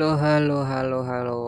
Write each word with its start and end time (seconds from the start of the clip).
Halo, 0.00 0.16
halo, 0.16 0.58
halo, 0.64 0.98
halo, 1.04 1.40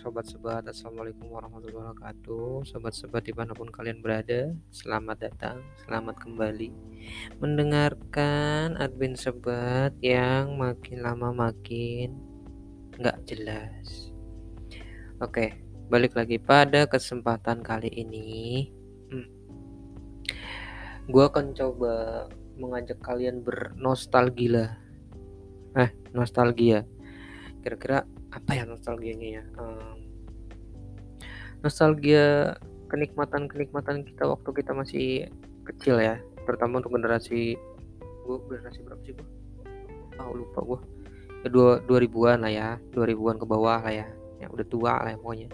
sobat-sobat. 0.00 0.64
Assalamualaikum 0.64 1.28
warahmatullahi 1.28 1.92
wabarakatuh. 1.92 2.64
Sobat-sobat 2.64 3.20
di 3.20 3.36
mana 3.36 3.52
pun 3.52 3.68
kalian 3.68 4.00
berada, 4.00 4.48
selamat 4.72 5.28
datang, 5.28 5.60
selamat 5.84 6.16
kembali 6.16 6.72
mendengarkan 7.36 8.80
admin 8.80 9.12
sobat 9.12 9.92
yang 10.00 10.56
makin 10.56 11.04
lama 11.04 11.36
makin 11.36 12.16
nggak 12.96 13.28
jelas. 13.28 14.08
Oke, 15.20 15.60
balik 15.92 16.16
lagi 16.16 16.40
pada 16.40 16.88
kesempatan 16.88 17.60
kali 17.60 17.92
ini. 17.92 18.72
Hmm, 19.12 19.28
gue 21.12 21.24
akan 21.28 21.52
coba 21.52 22.24
mengajak 22.56 23.04
kalian 23.04 23.44
bernostalgia. 23.44 24.80
Eh, 25.76 25.92
nostalgia 26.16 26.88
kira-kira 27.68 28.08
apa 28.32 28.50
ya 28.56 28.64
nostalgianya 28.64 29.28
ya? 29.28 29.44
Um, 29.60 30.00
nostalgia 31.60 32.56
kenikmatan-kenikmatan 32.88 34.08
kita 34.08 34.24
waktu 34.24 34.48
kita 34.56 34.72
masih 34.72 35.28
kecil 35.68 36.00
ya. 36.00 36.16
Terutama 36.48 36.80
untuk 36.80 36.96
generasi 36.96 37.60
gue 38.24 38.36
generasi 38.48 38.80
berapa 38.88 39.02
sih 39.04 39.12
gue 39.12 39.28
oh 40.18 40.32
lupa 40.32 40.60
gue 40.64 40.80
ya, 41.44 41.48
dua 41.52 41.84
dua 41.84 41.98
ribuan 42.00 42.40
lah 42.40 42.48
ya. 42.48 42.80
dua 42.88 43.04
ribuan 43.04 43.36
ke 43.36 43.44
bawah 43.44 43.84
lah 43.84 43.92
ya. 43.92 44.08
Yang 44.40 44.50
udah 44.56 44.66
tua 44.72 44.92
lah 45.04 45.10
ya 45.12 45.18
pokoknya. 45.20 45.48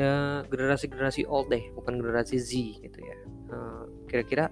Ya 0.00 0.12
generasi 0.48 0.88
generasi 0.88 1.28
old 1.28 1.52
deh 1.52 1.60
bukan 1.76 2.00
generasi 2.00 2.40
Z 2.40 2.56
gitu 2.80 2.98
ya. 3.04 3.16
Uh, 3.52 3.84
kira-kira 4.08 4.48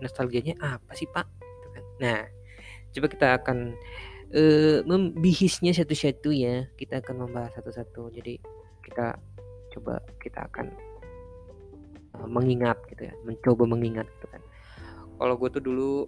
nostalgianya 0.00 0.56
apa 0.56 0.96
sih 0.96 1.04
pak? 1.04 1.28
Gitu 1.36 1.68
kan. 1.68 1.84
nah 2.00 2.20
coba 2.88 3.06
kita 3.12 3.26
akan 3.44 3.76
uh, 4.34 4.78
membihisnya 4.84 5.72
satu-satu 5.72 6.30
ya. 6.32 6.68
Kita 6.76 7.00
akan 7.00 7.28
membahas 7.28 7.52
satu-satu. 7.56 8.12
Jadi 8.12 8.40
kita 8.84 9.16
coba 9.76 10.00
kita 10.20 10.48
akan 10.48 10.66
uh, 12.20 12.28
mengingat 12.28 12.78
gitu 12.92 13.08
ya. 13.08 13.14
Mencoba 13.24 13.64
mengingat 13.68 14.08
gitu 14.18 14.26
kan. 14.28 14.42
Kalau 15.18 15.34
gue 15.34 15.48
tuh 15.50 15.62
dulu 15.62 16.06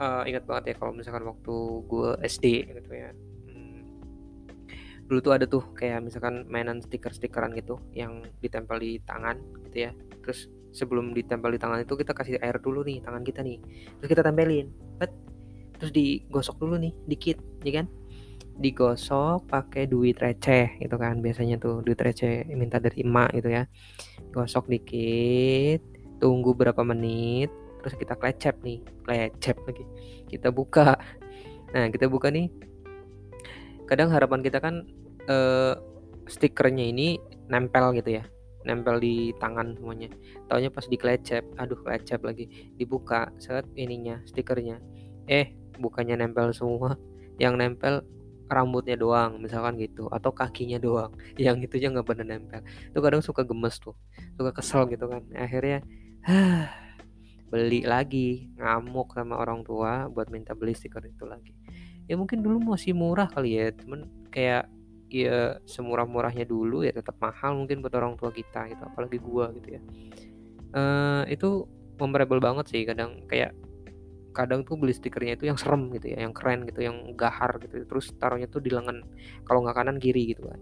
uh, 0.00 0.22
ingat 0.26 0.44
banget 0.48 0.74
ya 0.74 0.76
kalau 0.82 0.92
misalkan 0.94 1.24
waktu 1.26 1.54
gue 1.86 2.08
SD 2.26 2.46
gitu 2.66 2.92
ya. 2.92 3.10
Hmm, 3.46 3.80
dulu 5.06 5.18
tuh 5.22 5.32
ada 5.32 5.46
tuh 5.46 5.62
kayak 5.76 6.02
misalkan 6.02 6.48
mainan 6.50 6.82
stiker-stikeran 6.82 7.54
gitu 7.54 7.78
yang 7.94 8.26
ditempel 8.42 8.80
di 8.80 8.98
tangan 9.04 9.38
gitu 9.70 9.90
ya. 9.90 9.90
Terus 10.24 10.50
sebelum 10.74 11.14
ditempel 11.14 11.54
di 11.54 11.60
tangan 11.62 11.86
itu 11.86 11.94
kita 11.94 12.10
kasih 12.10 12.42
air 12.42 12.58
dulu 12.58 12.82
nih 12.82 12.98
tangan 13.06 13.22
kita 13.22 13.46
nih. 13.46 13.62
Terus 14.02 14.08
kita 14.10 14.26
tempelin 14.26 14.74
terus 15.78 15.92
digosok 15.92 16.56
dulu 16.60 16.76
nih 16.80 16.92
dikit 17.08 17.38
ya 17.66 17.82
kan? 17.82 17.86
Digosok 18.54 19.50
pakai 19.50 19.90
duit 19.90 20.14
receh 20.18 20.78
gitu 20.78 20.94
kan 20.94 21.18
biasanya 21.18 21.58
tuh 21.58 21.82
duit 21.82 21.98
receh 21.98 22.46
minta 22.54 22.78
dari 22.78 23.02
emak 23.02 23.34
gitu 23.38 23.50
ya. 23.50 23.66
Gosok 24.30 24.70
dikit 24.70 25.82
tunggu 26.22 26.54
berapa 26.54 26.80
menit 26.86 27.50
terus 27.82 27.98
kita 28.00 28.14
klecep 28.16 28.56
nih 28.62 28.80
klecep 29.04 29.56
lagi. 29.66 29.84
Kita 30.30 30.48
buka. 30.54 30.96
Nah 31.74 31.90
kita 31.90 32.06
buka 32.06 32.30
nih. 32.30 32.48
Kadang 33.84 34.14
harapan 34.14 34.40
kita 34.40 34.62
kan 34.62 34.86
eh, 35.28 35.74
stikernya 36.30 36.88
ini 36.88 37.20
nempel 37.50 37.92
gitu 38.00 38.16
ya 38.22 38.24
nempel 38.64 38.98
di 38.98 39.30
tangan 39.36 39.76
semuanya. 39.76 40.10
Taunya 40.48 40.72
pas 40.72 40.88
diklecep 40.88 41.44
aduh 41.60 41.78
klecep 41.84 42.20
lagi. 42.24 42.48
Dibuka 42.74 43.30
saat 43.36 43.68
ininya 43.76 44.24
stikernya. 44.24 44.80
Eh 45.28 45.52
bukannya 45.78 46.18
nempel 46.18 46.54
semua 46.54 46.98
yang 47.38 47.58
nempel 47.58 48.06
rambutnya 48.44 48.94
doang 48.94 49.40
misalkan 49.40 49.80
gitu 49.80 50.06
atau 50.12 50.30
kakinya 50.30 50.76
doang 50.76 51.10
yang 51.40 51.58
itu 51.64 51.80
aja 51.80 51.88
nggak 51.90 52.06
bener 52.06 52.26
nempel. 52.26 52.60
Itu 52.92 52.98
kadang 53.00 53.22
suka 53.24 53.42
gemes 53.42 53.80
tuh 53.80 53.96
suka 54.36 54.52
kesel 54.52 54.86
gitu 54.92 55.08
kan. 55.08 55.24
Akhirnya 55.34 55.80
hah, 56.24 56.68
beli 57.52 57.86
lagi 57.86 58.50
ngamuk 58.58 59.14
sama 59.14 59.38
orang 59.40 59.62
tua 59.62 60.10
buat 60.10 60.28
minta 60.28 60.52
beli 60.52 60.76
stiker 60.76 61.02
itu 61.04 61.24
lagi. 61.24 61.54
Ya 62.04 62.20
mungkin 62.20 62.44
dulu 62.44 62.76
masih 62.76 62.92
murah 62.92 63.30
kali 63.32 63.56
ya 63.56 63.72
temen 63.72 64.12
kayak 64.28 64.68
ya 65.08 65.62
semurah-murahnya 65.64 66.42
dulu 66.42 66.82
ya 66.82 66.90
tetap 66.90 67.14
mahal 67.22 67.54
mungkin 67.54 67.78
buat 67.78 67.94
orang 67.94 68.18
tua 68.18 68.34
kita 68.34 68.66
gitu 68.72 68.82
apalagi 68.82 69.16
gua 69.22 69.54
gitu 69.56 69.78
ya. 69.78 69.82
Uh, 70.74 71.22
itu 71.30 71.70
memorable 72.02 72.42
banget 72.42 72.66
sih 72.66 72.82
kadang 72.82 73.22
kayak 73.30 73.54
kadang 74.34 74.66
tuh 74.66 74.74
beli 74.74 74.90
stikernya 74.90 75.38
itu 75.38 75.46
yang 75.46 75.54
serem 75.54 75.88
gitu 75.94 76.10
ya 76.10 76.26
yang 76.26 76.34
keren 76.34 76.66
gitu 76.66 76.82
yang 76.82 77.14
gahar 77.14 77.56
gitu 77.62 77.86
terus 77.86 78.10
taruhnya 78.18 78.50
tuh 78.50 78.58
di 78.58 78.74
lengan 78.74 79.06
kalau 79.46 79.62
nggak 79.62 79.76
kanan 79.78 79.96
kiri 80.02 80.34
gitu 80.34 80.50
kan. 80.50 80.60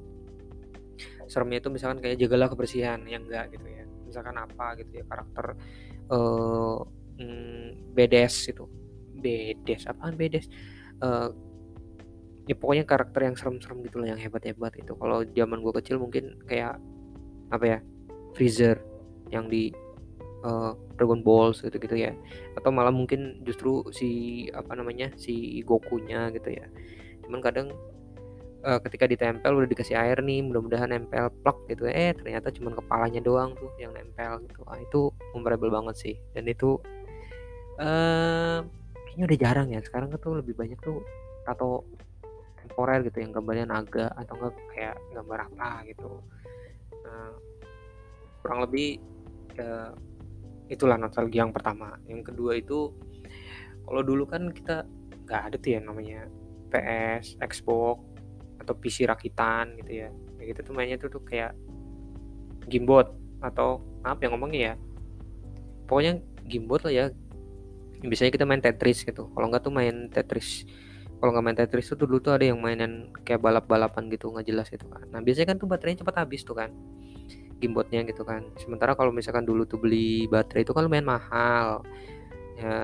Seremnya 1.26 1.64
itu 1.64 1.72
misalkan 1.72 2.04
kayak 2.04 2.20
jagalah 2.20 2.52
kebersihan 2.52 3.00
yang 3.08 3.24
enggak 3.24 3.56
gitu 3.56 3.64
ya. 3.64 3.88
Misalkan 4.04 4.36
apa 4.36 4.76
gitu 4.76 5.00
ya 5.00 5.04
karakter 5.08 5.56
uh, 6.12 6.78
mm, 7.16 7.96
bedes 7.96 8.36
itu. 8.52 8.68
Bedes 9.16 9.88
apaan 9.88 10.14
bedes 10.20 10.46
uh, 11.00 11.32
ya 12.44 12.54
pokoknya 12.58 12.84
karakter 12.84 13.24
yang 13.24 13.36
serem-serem 13.38 13.80
gitu 13.86 13.96
lah 14.04 14.12
yang 14.12 14.20
hebat-hebat 14.20 14.76
itu. 14.76 14.92
Kalau 14.92 15.24
zaman 15.24 15.58
gue 15.64 15.72
kecil 15.80 15.96
mungkin 15.96 16.36
kayak 16.44 16.76
apa 17.48 17.64
ya 17.64 17.78
freezer 18.36 18.80
yang 19.32 19.48
di 19.48 19.72
uh, 20.44 20.74
Dragon 20.98 21.22
Balls 21.22 21.62
gitu-gitu 21.62 21.96
ya. 21.96 22.12
Atau 22.58 22.70
malah 22.74 22.92
mungkin 22.92 23.42
justru 23.46 23.86
si 23.94 24.46
apa 24.52 24.76
namanya 24.76 25.10
si 25.18 25.62
Gokunya 25.66 26.30
gitu 26.34 26.52
ya. 26.52 26.66
Cuman 27.26 27.40
kadang 27.40 27.72
uh, 28.66 28.78
ketika 28.82 29.04
ditempel 29.10 29.52
udah 29.62 29.68
dikasih 29.68 29.98
air 29.98 30.18
nih 30.22 30.42
mudah-mudahan 30.42 30.90
nempel 30.90 31.30
plak 31.42 31.58
gitu. 31.70 31.86
Eh 31.90 32.14
ternyata 32.14 32.50
cuman 32.54 32.78
kepalanya 32.78 33.20
doang 33.22 33.54
tuh 33.58 33.70
yang 33.78 33.94
nempel 33.94 34.42
gitu. 34.46 34.62
Ah, 34.66 34.78
itu 34.78 35.10
memorable 35.34 35.70
banget 35.70 35.96
sih. 35.98 36.16
Dan 36.34 36.46
itu 36.46 36.78
uh, 37.82 38.62
kayaknya 39.08 39.24
udah 39.28 39.38
jarang 39.38 39.68
ya. 39.70 39.80
Sekarang 39.82 40.10
tuh 40.14 40.38
lebih 40.38 40.54
banyak 40.54 40.78
tuh 40.82 41.02
tato 41.42 41.86
temporer 42.62 43.02
gitu 43.02 43.18
yang 43.18 43.34
gambarnya 43.34 43.66
naga 43.66 44.06
atau 44.14 44.38
enggak 44.38 44.54
kayak 44.72 44.96
gambar 45.10 45.38
apa 45.50 45.70
gitu. 45.90 46.22
Uh, 47.02 47.34
kurang 48.42 48.62
lebih 48.66 49.02
uh, 49.58 49.92
itulah 50.72 50.96
nostalgia 50.96 51.44
yang 51.44 51.52
pertama. 51.52 52.00
Yang 52.08 52.32
kedua 52.32 52.56
itu 52.56 52.88
kalau 53.84 54.00
dulu 54.00 54.24
kan 54.24 54.48
kita 54.48 54.88
nggak 55.28 55.42
ada 55.52 55.56
tuh 55.60 55.70
ya 55.76 55.80
namanya 55.84 56.20
PS 56.72 57.36
Xbox 57.44 58.00
atau 58.64 58.72
PC 58.72 59.04
rakitan 59.04 59.76
gitu 59.84 60.06
ya. 60.06 60.08
Kayak 60.40 60.46
gitu 60.56 60.60
tuh 60.66 60.74
mainnya 60.74 60.96
tuh 60.96 61.10
tuh 61.12 61.22
kayak 61.22 61.52
gamebot 62.66 63.12
atau 63.44 63.84
apa 64.06 64.22
yang 64.22 64.38
ngomongnya 64.38 64.60
ya 64.72 64.74
pokoknya 65.86 66.24
gamebot 66.48 66.80
lah 66.88 66.94
ya. 66.94 67.06
Biasanya 68.02 68.32
kita 68.34 68.48
main 68.48 68.58
Tetris 68.64 69.04
gitu. 69.06 69.30
Kalau 69.30 69.46
nggak 69.46 69.62
tuh 69.62 69.74
main 69.74 70.08
Tetris 70.08 70.64
kalau 71.22 71.38
nggak 71.38 71.44
main 71.46 71.54
Tetris 71.54 71.86
tuh 71.86 72.02
dulu 72.02 72.18
tuh 72.18 72.34
ada 72.34 72.50
yang 72.50 72.58
mainan 72.58 73.14
kayak 73.22 73.38
balap-balapan 73.38 74.10
gitu 74.10 74.34
nggak 74.34 74.42
jelas 74.48 74.66
gitu 74.72 74.90
kan. 74.90 75.06
Nah 75.06 75.22
biasanya 75.22 75.54
kan 75.54 75.56
tuh 75.62 75.70
baterainya 75.70 76.02
cepat 76.02 76.26
habis 76.26 76.42
tuh 76.42 76.58
kan 76.58 76.74
gimbotnya 77.62 78.02
gitu 78.02 78.26
kan. 78.26 78.42
Sementara 78.58 78.98
kalau 78.98 79.14
misalkan 79.14 79.46
dulu 79.46 79.62
tuh 79.62 79.78
beli 79.78 80.26
baterai 80.26 80.66
itu 80.66 80.74
kan 80.74 80.82
lumayan 80.82 81.06
mahal. 81.06 81.86
Ya 82.58 82.76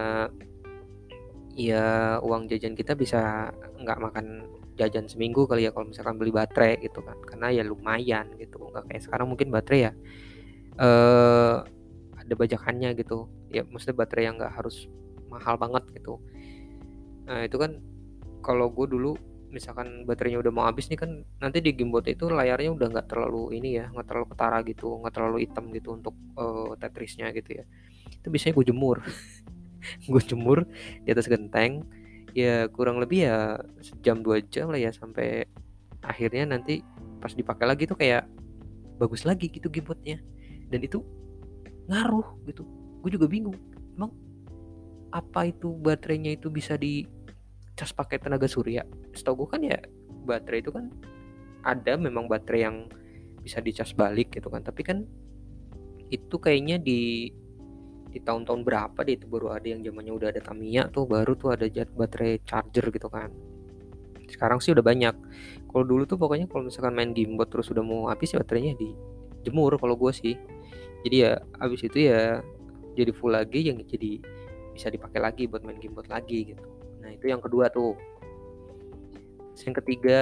ya 1.59 1.87
uang 2.22 2.47
jajan 2.47 2.78
kita 2.78 2.94
bisa 2.94 3.50
nggak 3.83 3.99
makan 3.99 4.47
jajan 4.78 5.11
seminggu 5.11 5.50
kali 5.50 5.66
ya 5.66 5.75
kalau 5.75 5.91
misalkan 5.91 6.15
beli 6.15 6.31
baterai 6.31 6.78
gitu 6.78 7.03
kan. 7.03 7.19
Karena 7.27 7.50
ya 7.50 7.66
lumayan 7.66 8.31
gitu. 8.39 8.71
Nggak 8.71 8.87
kayak 8.87 9.03
sekarang 9.03 9.27
mungkin 9.27 9.50
baterai 9.50 9.91
ya 9.91 9.93
eh 10.78 11.56
ada 12.15 12.34
bajakannya 12.39 12.95
gitu. 12.95 13.27
Ya 13.50 13.66
maksudnya 13.66 13.99
baterai 13.99 14.31
yang 14.31 14.39
nggak 14.39 14.55
harus 14.55 14.87
mahal 15.27 15.59
banget 15.59 15.83
gitu. 15.98 16.22
Nah 17.27 17.42
itu 17.42 17.59
kan 17.59 17.83
kalau 18.39 18.71
gue 18.71 18.86
dulu 18.86 19.19
misalkan 19.48 20.04
baterainya 20.04 20.41
udah 20.45 20.53
mau 20.53 20.65
habis 20.68 20.89
nih 20.92 21.00
kan 21.00 21.24
nanti 21.41 21.65
di 21.65 21.72
gamebot 21.72 22.04
itu 22.04 22.28
layarnya 22.28 22.71
udah 22.72 22.86
nggak 22.92 23.06
terlalu 23.09 23.56
ini 23.56 23.80
ya 23.80 23.89
nggak 23.89 24.06
terlalu 24.06 24.27
ketara 24.33 24.59
gitu 24.65 24.89
nggak 25.00 25.15
terlalu 25.15 25.36
hitam 25.45 25.65
gitu 25.72 25.89
untuk 25.97 26.15
uh, 26.36 26.72
Tetrisnya 26.77 27.33
gitu 27.33 27.62
ya. 27.62 27.65
Itu 28.12 28.28
biasanya 28.28 28.54
gue 28.56 28.66
jemur. 28.68 28.98
Gue 30.10 30.21
jemur 30.21 30.66
di 31.06 31.09
atas 31.15 31.30
genteng. 31.30 31.86
Ya 32.36 32.68
kurang 32.68 33.00
lebih 33.00 33.24
ya 33.24 33.62
sejam 33.80 34.21
dua 34.21 34.42
jam 34.45 34.68
lah 34.68 34.78
ya 34.78 34.92
sampai 34.92 35.48
akhirnya 36.04 36.45
nanti 36.54 36.84
pas 37.18 37.33
dipakai 37.33 37.65
lagi 37.66 37.89
tuh 37.89 37.97
kayak 37.98 38.28
bagus 39.00 39.24
lagi 39.24 39.48
gitu 39.48 39.71
gamebotnya 39.72 40.21
dan 40.68 40.80
itu 40.83 41.00
ngaruh 41.89 42.27
gitu. 42.45 42.68
Gue 43.00 43.10
juga 43.15 43.30
bingung 43.30 43.56
emang 43.97 44.12
apa 45.09 45.48
itu 45.48 45.72
baterainya 45.80 46.36
itu 46.36 46.53
bisa 46.53 46.77
di 46.77 47.09
cas 47.78 47.95
pakai 47.95 48.18
tenaga 48.18 48.50
surya 48.50 48.83
setahu 49.18 49.44
gue 49.44 49.48
kan 49.59 49.60
ya 49.66 49.78
baterai 50.22 50.62
itu 50.62 50.70
kan 50.70 50.94
ada 51.66 51.98
memang 51.98 52.30
baterai 52.30 52.62
yang 52.62 52.86
bisa 53.42 53.59
dicas 53.59 53.91
balik 53.92 54.30
gitu 54.30 54.47
kan. 54.48 54.62
Tapi 54.62 54.82
kan 54.86 55.03
itu 56.09 56.36
kayaknya 56.41 56.80
di 56.80 57.32
di 58.09 58.18
tahun-tahun 58.24 58.65
berapa 58.65 58.98
deh 59.04 59.20
itu 59.20 59.28
baru 59.28 59.53
ada 59.53 59.68
yang 59.68 59.84
zamannya 59.84 60.12
udah 60.16 60.28
ada 60.32 60.41
Tamiya 60.41 60.88
tuh 60.88 61.04
baru 61.04 61.36
tuh 61.36 61.53
ada 61.53 61.68
baterai 61.68 62.41
charger 62.47 62.88
gitu 62.88 63.09
kan. 63.12 63.28
Sekarang 64.28 64.60
sih 64.60 64.72
udah 64.72 64.84
banyak. 64.84 65.15
Kalau 65.68 65.84
dulu 65.84 66.09
tuh 66.09 66.16
pokoknya 66.16 66.48
kalau 66.48 66.68
misalkan 66.68 66.97
main 66.97 67.12
gamebot 67.12 67.48
terus 67.48 67.68
udah 67.68 67.84
mau 67.84 68.09
habis 68.09 68.32
ya 68.32 68.41
baterainya 68.41 68.76
di 68.76 68.97
jemur 69.44 69.76
kalau 69.76 69.97
gue 69.97 70.12
sih. 70.12 70.36
Jadi 71.04 71.16
ya 71.24 71.36
habis 71.60 71.84
itu 71.84 72.09
ya 72.09 72.41
jadi 72.97 73.12
full 73.12 73.32
lagi 73.32 73.68
yang 73.68 73.78
jadi 73.84 74.18
bisa 74.72 74.88
dipakai 74.88 75.21
lagi 75.21 75.44
buat 75.47 75.62
main 75.64 75.76
gamebot 75.76 76.09
lagi 76.09 76.54
gitu. 76.54 76.64
Nah 77.04 77.12
itu 77.12 77.28
yang 77.28 77.44
kedua 77.44 77.68
tuh 77.68 77.94
Terus 79.59 79.75
yang 79.75 79.78
ketiga 79.83 80.21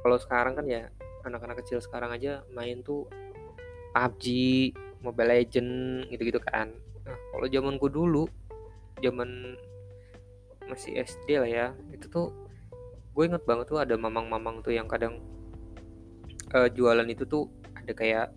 kalau 0.00 0.16
sekarang 0.16 0.56
kan 0.56 0.64
ya 0.64 0.88
anak-anak 1.28 1.60
kecil 1.60 1.76
sekarang 1.76 2.08
aja 2.16 2.40
main 2.56 2.80
tuh 2.80 3.04
PUBG, 3.92 4.24
Mobile 5.04 5.28
Legend 5.28 6.08
gitu-gitu 6.08 6.40
kan. 6.40 6.72
Nah, 7.04 7.12
kalau 7.12 7.44
zamanku 7.44 7.92
dulu, 7.92 8.24
zaman 9.04 9.60
masih 10.72 10.96
SD 11.04 11.36
lah 11.36 11.50
ya, 11.52 11.66
itu 11.92 12.08
tuh 12.08 12.32
gue 13.12 13.24
inget 13.28 13.44
banget 13.44 13.68
tuh 13.68 13.76
ada 13.76 13.92
mamang-mamang 13.92 14.64
tuh 14.64 14.72
yang 14.72 14.88
kadang 14.88 15.20
uh, 16.56 16.72
jualan 16.72 17.04
itu 17.12 17.28
tuh 17.28 17.52
ada 17.76 17.92
kayak 17.92 18.32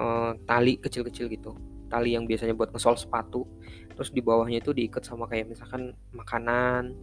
uh, 0.00 0.32
tali 0.48 0.80
kecil-kecil 0.80 1.28
gitu, 1.28 1.52
tali 1.92 2.16
yang 2.16 2.24
biasanya 2.24 2.56
buat 2.56 2.72
ngesol 2.72 2.96
sepatu, 2.96 3.44
terus 3.92 4.08
di 4.16 4.24
bawahnya 4.24 4.64
itu 4.64 4.72
diikat 4.72 5.04
sama 5.04 5.28
kayak 5.28 5.52
misalkan 5.52 5.92
makanan 6.16 6.96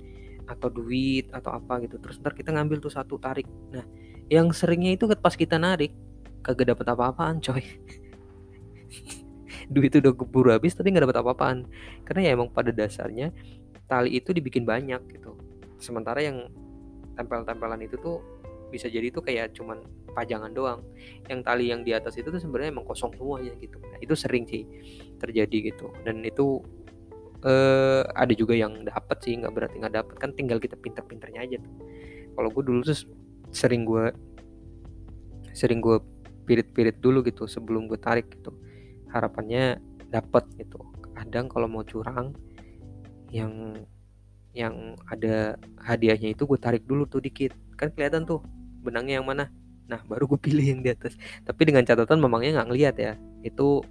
atau 0.45 0.69
duit 0.69 1.25
atau 1.33 1.57
apa 1.57 1.81
gitu, 1.81 1.97
terus 1.97 2.21
ntar 2.21 2.38
kita 2.38 2.53
ngambil 2.53 2.81
tuh 2.81 2.94
satu 2.94 3.18
tarik. 3.18 3.50
Nah, 3.74 3.86
yang 4.30 4.53
seringnya 4.53 4.94
itu 4.94 5.09
pas 5.18 5.33
kita 5.33 5.57
narik 5.57 5.94
kagak 6.45 6.77
dapat 6.77 6.86
apa-apaan 6.94 7.42
coy. 7.42 7.62
Duit 9.74 9.97
udah 9.97 10.13
keburu 10.13 10.53
habis 10.53 10.77
tapi 10.77 10.94
nggak 10.94 11.09
dapat 11.09 11.18
apa-apaan. 11.25 11.65
Karena 12.06 12.30
ya 12.30 12.31
emang 12.38 12.53
pada 12.53 12.69
dasarnya 12.69 13.33
tali 13.89 14.18
itu 14.18 14.30
dibikin 14.30 14.65
banyak 14.65 15.01
gitu. 15.09 15.33
Sementara 15.81 16.21
yang 16.21 16.50
tempel-tempelan 17.18 17.81
itu 17.81 17.97
tuh 17.97 18.21
bisa 18.69 18.89
jadi 18.89 19.13
tuh 19.13 19.25
kayak 19.25 19.57
cuman 19.57 19.81
pajangan 20.13 20.53
doang. 20.53 20.86
Yang 21.25 21.42
tali 21.42 21.65
yang 21.74 21.81
di 21.81 21.97
atas 21.97 22.13
itu 22.18 22.30
tuh 22.30 22.38
sebenarnya 22.38 22.77
emang 22.77 22.86
kosong 22.86 23.18
semuanya 23.18 23.57
gitu. 23.57 23.81
Nah, 23.81 23.97
itu 23.97 24.13
sering 24.13 24.45
sih 24.45 24.69
terjadi 25.18 25.74
gitu. 25.74 25.89
Dan 26.06 26.21
itu 26.21 26.62
eh, 27.43 28.03
ada 28.07 28.33
juga 28.33 28.55
yang 28.55 28.85
dapat 28.87 29.17
sih 29.25 29.35
nggak 29.35 29.51
berarti 29.51 29.75
nggak 29.81 29.95
dapat 29.95 30.15
kan 30.15 30.31
tinggal 30.31 30.57
kita 30.61 30.79
pinter-pinternya 30.79 31.41
aja 31.43 31.57
tuh. 31.59 31.73
Kalau 32.35 32.49
gue 32.51 32.63
dulu 32.63 32.79
tuh 32.83 32.97
sering 33.51 33.83
gue 33.83 34.11
sering 35.55 35.79
gue 35.79 35.97
pirit-pirit 36.45 36.99
dulu 36.99 37.25
gitu 37.25 37.47
sebelum 37.49 37.87
gue 37.91 37.99
tarik 37.99 38.31
gitu. 38.31 38.53
Harapannya 39.11 39.79
dapat 40.11 40.45
gitu. 40.59 40.79
Kadang 41.15 41.47
kalau 41.47 41.67
mau 41.67 41.83
curang 41.83 42.35
yang 43.31 43.75
yang 44.55 44.95
ada 45.11 45.59
hadiahnya 45.83 46.31
itu 46.31 46.47
gue 46.47 46.59
tarik 46.59 46.83
dulu 46.87 47.07
tuh 47.07 47.19
dikit. 47.23 47.51
Kan 47.75 47.91
kelihatan 47.91 48.23
tuh 48.23 48.43
benangnya 48.83 49.19
yang 49.19 49.27
mana. 49.27 49.51
Nah 49.87 49.99
baru 50.07 50.27
gue 50.35 50.39
pilih 50.39 50.65
yang 50.75 50.81
di 50.83 50.91
atas. 50.91 51.15
Tapi 51.43 51.61
dengan 51.67 51.83
catatan 51.87 52.19
memangnya 52.19 52.61
nggak 52.61 52.69
ngeliat 52.71 52.95
ya. 52.99 53.13
Itu 53.43 53.83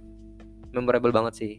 memorable 0.75 1.15
banget 1.15 1.33
sih 1.39 1.51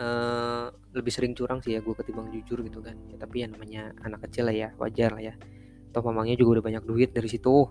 uh, 0.00 0.68
lebih 0.92 1.12
sering 1.12 1.32
curang 1.36 1.60
sih 1.60 1.76
ya 1.76 1.80
gue 1.80 1.94
ketimbang 1.96 2.28
jujur 2.32 2.60
gitu 2.64 2.80
kan. 2.80 2.96
Ya, 3.08 3.16
tapi 3.20 3.44
ya 3.44 3.46
namanya 3.48 3.92
anak 4.04 4.28
kecil 4.28 4.48
lah 4.48 4.56
ya 4.56 4.68
wajar 4.80 5.12
lah 5.16 5.22
ya. 5.32 5.34
Atau 5.92 6.04
mamangnya 6.04 6.36
juga 6.36 6.60
udah 6.60 6.64
banyak 6.64 6.84
duit 6.84 7.10
dari 7.12 7.28
situ. 7.28 7.68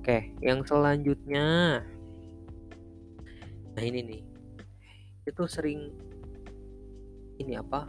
Oke 0.00 0.36
yang 0.44 0.64
selanjutnya. 0.64 1.80
Nah 3.74 3.82
ini 3.82 4.00
nih. 4.04 4.22
Itu 5.24 5.48
sering 5.48 5.88
ini 7.40 7.56
apa? 7.56 7.88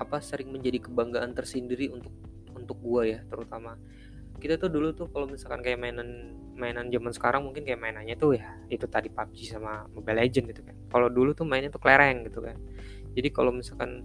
Apa 0.00 0.20
sering 0.20 0.52
menjadi 0.52 0.88
kebanggaan 0.88 1.36
tersendiri 1.36 1.92
untuk 1.92 2.12
untuk 2.56 2.76
gua 2.80 3.04
ya 3.04 3.20
terutama. 3.28 3.76
Kita 4.36 4.60
tuh 4.60 4.68
dulu 4.68 4.92
tuh 4.92 5.08
kalau 5.08 5.24
misalkan 5.28 5.64
kayak 5.64 5.80
mainan 5.80 6.36
mainan 6.56 6.88
zaman 6.88 7.12
sekarang 7.12 7.44
mungkin 7.44 7.64
kayak 7.64 7.80
mainannya 7.80 8.16
tuh 8.16 8.36
ya 8.36 8.48
itu 8.72 8.84
tadi 8.88 9.12
PUBG 9.12 9.56
sama 9.56 9.84
Mobile 9.92 10.24
Legend 10.24 10.44
gitu 10.52 10.62
kan 10.64 10.75
kalau 10.96 11.12
dulu 11.12 11.36
tuh 11.36 11.44
mainnya 11.44 11.68
tuh 11.68 11.84
kelereng 11.84 12.24
gitu 12.24 12.40
kan. 12.40 12.56
Jadi 13.12 13.28
kalau 13.28 13.52
misalkan 13.52 14.00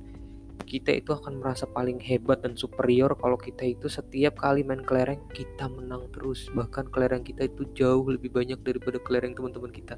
kita 0.67 0.91
itu 0.91 1.15
akan 1.15 1.39
merasa 1.39 1.63
paling 1.63 2.03
hebat 2.03 2.43
dan 2.43 2.59
superior 2.59 3.15
kalau 3.15 3.39
kita 3.39 3.63
itu 3.63 3.87
setiap 3.87 4.43
kali 4.43 4.67
main 4.67 4.83
kelereng 4.83 5.23
kita 5.31 5.71
menang 5.71 6.11
terus. 6.11 6.51
Bahkan 6.51 6.91
kelereng 6.91 7.23
kita 7.23 7.47
itu 7.47 7.63
jauh 7.71 8.03
lebih 8.11 8.35
banyak 8.35 8.59
daripada 8.59 8.99
kelereng 8.99 9.31
teman-teman 9.31 9.71
kita. 9.71 9.95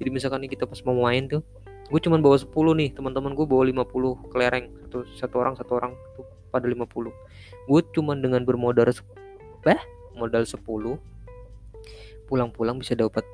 Jadi 0.00 0.08
misalkan 0.08 0.48
nih 0.48 0.56
kita 0.56 0.64
pas 0.64 0.80
mau 0.88 0.96
main 1.04 1.28
tuh 1.28 1.44
gue 1.84 2.00
cuma 2.00 2.16
bawa 2.16 2.40
10 2.40 2.48
nih 2.48 2.96
teman-teman 2.96 3.36
gue 3.36 3.44
bawa 3.44 3.68
50 3.84 4.32
kelereng. 4.32 4.72
Satu 4.88 4.98
satu 5.12 5.34
orang 5.36 5.54
satu 5.60 5.72
orang 5.76 5.92
tuh 6.16 6.24
pada 6.48 6.70
50 6.70 6.88
gue 7.66 7.80
cuma 7.90 8.14
dengan 8.14 8.46
bermodal 8.46 8.94
eh 9.66 9.82
modal 10.14 10.46
10 10.46 10.62
pulang-pulang 12.30 12.78
bisa 12.78 12.94
dapat 12.94 13.26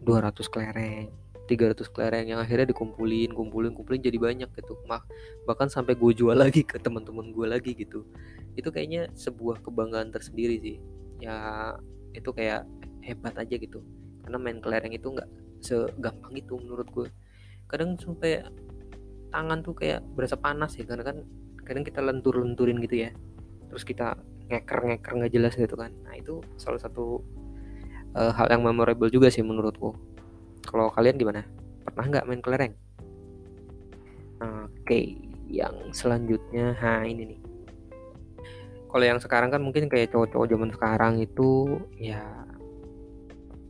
200 0.00 0.40
kelereng 0.48 1.19
300 1.50 1.90
kelereng 1.90 2.26
yang 2.30 2.38
akhirnya 2.38 2.70
dikumpulin 2.70 3.34
kumpulin 3.34 3.74
kumpulin 3.74 3.98
jadi 3.98 4.14
banyak 4.14 4.50
gitu. 4.54 4.78
Mah 4.86 5.02
bahkan 5.42 5.66
sampai 5.66 5.98
gue 5.98 6.14
jual 6.14 6.38
lagi 6.46 6.62
ke 6.62 6.78
teman-teman 6.78 7.34
gue 7.34 7.46
lagi 7.50 7.74
gitu. 7.74 8.06
Itu 8.54 8.70
kayaknya 8.70 9.10
sebuah 9.18 9.66
kebanggaan 9.66 10.14
tersendiri 10.14 10.62
sih. 10.62 10.76
Ya 11.18 11.74
itu 12.14 12.30
kayak 12.30 12.70
hebat 13.02 13.34
aja 13.34 13.58
gitu. 13.58 13.82
Karena 14.22 14.38
main 14.38 14.62
kelereng 14.62 14.94
itu 14.94 15.10
nggak 15.10 15.28
segampang 15.60 16.32
itu 16.38 16.54
menurut 16.56 16.88
gue 16.94 17.06
kadang 17.68 17.94
sampai 18.00 18.42
tangan 19.30 19.62
tuh 19.62 19.76
kayak 19.76 20.02
berasa 20.16 20.34
panas 20.34 20.74
ya 20.74 20.82
karena 20.88 21.06
kan 21.06 21.22
kadang 21.66 21.82
kita 21.82 21.98
lentur-lenturin 21.98 22.78
gitu 22.78 23.06
ya. 23.06 23.10
Terus 23.66 23.82
kita 23.82 24.14
ngeker-ngeker 24.50 25.12
nggak 25.18 25.32
jelas 25.34 25.54
gitu 25.58 25.74
kan. 25.74 25.90
Nah 26.06 26.14
itu 26.14 26.42
salah 26.58 26.78
satu 26.78 27.22
uh, 28.14 28.32
hal 28.34 28.46
yang 28.50 28.62
memorable 28.66 29.10
juga 29.10 29.30
sih 29.30 29.42
menurutku 29.44 29.94
kalau 30.66 30.92
kalian 30.92 31.16
gimana? 31.16 31.42
Pernah 31.86 32.06
nggak 32.06 32.26
main 32.28 32.42
kelereng? 32.42 32.74
Oke, 34.40 35.20
yang 35.50 35.92
selanjutnya, 35.92 36.72
ha 36.80 37.04
ini 37.04 37.36
nih. 37.36 37.40
Kalau 38.90 39.04
yang 39.06 39.20
sekarang 39.22 39.54
kan 39.54 39.62
mungkin 39.62 39.86
kayak 39.86 40.10
cowok-cowok 40.10 40.50
zaman 40.50 40.70
sekarang 40.74 41.14
itu 41.22 41.78
ya 41.94 42.24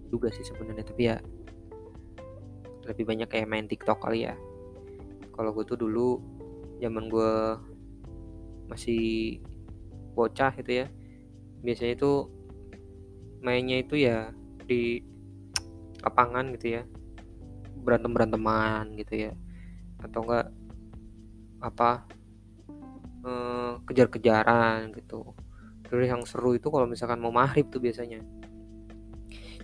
juga 0.08 0.32
sih 0.32 0.42
sebenarnya 0.42 0.82
tapi 0.82 1.12
ya 1.12 1.16
lebih 2.88 3.04
banyak 3.04 3.28
kayak 3.28 3.50
main 3.50 3.68
TikTok 3.68 4.00
kali 4.00 4.24
ya. 4.24 4.34
Kalau 5.36 5.52
gue 5.52 5.64
tuh 5.68 5.76
dulu 5.76 6.20
zaman 6.80 7.12
gue 7.12 7.32
masih 8.72 9.38
bocah 10.16 10.56
gitu 10.56 10.84
ya, 10.84 10.86
biasanya 11.60 11.92
itu 12.00 12.12
mainnya 13.44 13.82
itu 13.82 14.00
ya 14.00 14.32
di 14.64 15.04
lapangan 16.00 16.52
gitu 16.56 16.80
ya. 16.80 16.82
Berantem 17.80 18.12
beranteman 18.12 18.96
gitu 18.96 19.30
ya. 19.30 19.32
Atau 20.00 20.24
enggak 20.24 20.48
apa 21.60 21.90
eh, 23.24 23.72
kejar-kejaran 23.84 24.92
gitu. 24.96 25.36
Terus 25.84 26.06
yang 26.06 26.22
seru 26.22 26.54
itu 26.54 26.70
kalau 26.70 26.86
misalkan 26.86 27.18
mau 27.18 27.34
maghrib 27.34 27.68
tuh 27.68 27.82
biasanya. 27.82 28.22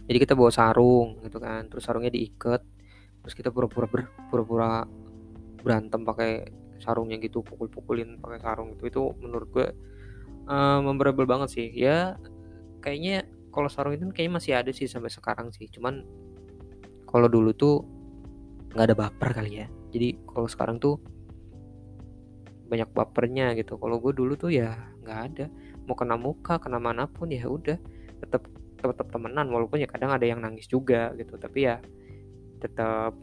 Jadi 0.06 0.18
kita 0.22 0.38
bawa 0.38 0.54
sarung 0.54 1.18
gitu 1.26 1.42
kan 1.42 1.66
terus 1.66 1.86
sarungnya 1.86 2.14
diikat. 2.14 2.62
Terus 3.22 3.34
kita 3.34 3.50
pura-pura 3.50 3.90
ber, 3.90 4.06
pura-pura 4.30 4.86
berantem 5.62 6.06
pakai 6.06 6.46
sarungnya 6.78 7.18
gitu 7.18 7.42
pukul-pukulin 7.42 8.20
pakai 8.22 8.38
sarung 8.38 8.76
itu 8.76 8.86
itu 8.86 9.02
menurut 9.18 9.48
gue 9.50 9.66
uh, 10.46 10.78
memorable 10.82 11.26
banget 11.26 11.48
sih. 11.58 11.68
Ya 11.74 12.14
kayaknya 12.82 13.26
kalau 13.50 13.66
sarung 13.66 13.96
itu 13.96 14.06
kayaknya 14.14 14.34
masih 14.38 14.52
ada 14.54 14.70
sih 14.70 14.86
sampai 14.86 15.10
sekarang 15.10 15.50
sih. 15.50 15.66
Cuman 15.70 16.06
kalau 17.16 17.32
dulu 17.32 17.56
tuh 17.56 17.80
nggak 18.76 18.92
ada 18.92 18.96
baper 19.08 19.30
kali 19.32 19.64
ya. 19.64 19.66
Jadi 19.88 20.20
kalau 20.28 20.44
sekarang 20.44 20.76
tuh 20.76 21.00
banyak 22.68 22.92
bapernya 22.92 23.56
gitu. 23.56 23.80
Kalau 23.80 23.96
gue 24.04 24.12
dulu 24.12 24.36
tuh 24.36 24.52
ya 24.52 24.76
nggak 25.00 25.20
ada. 25.32 25.48
Mau 25.88 25.96
kena 25.96 26.20
muka 26.20 26.60
kena 26.60 26.76
mana 26.76 27.08
pun 27.08 27.32
ya 27.32 27.48
udah. 27.48 27.80
Tetap 28.20 28.44
tetap 28.76 29.08
temenan 29.08 29.48
walaupun 29.48 29.80
ya 29.80 29.88
kadang 29.88 30.12
ada 30.12 30.28
yang 30.28 30.44
nangis 30.44 30.68
juga 30.68 31.16
gitu. 31.16 31.40
Tapi 31.40 31.58
ya 31.64 31.80
tetap 32.60 33.16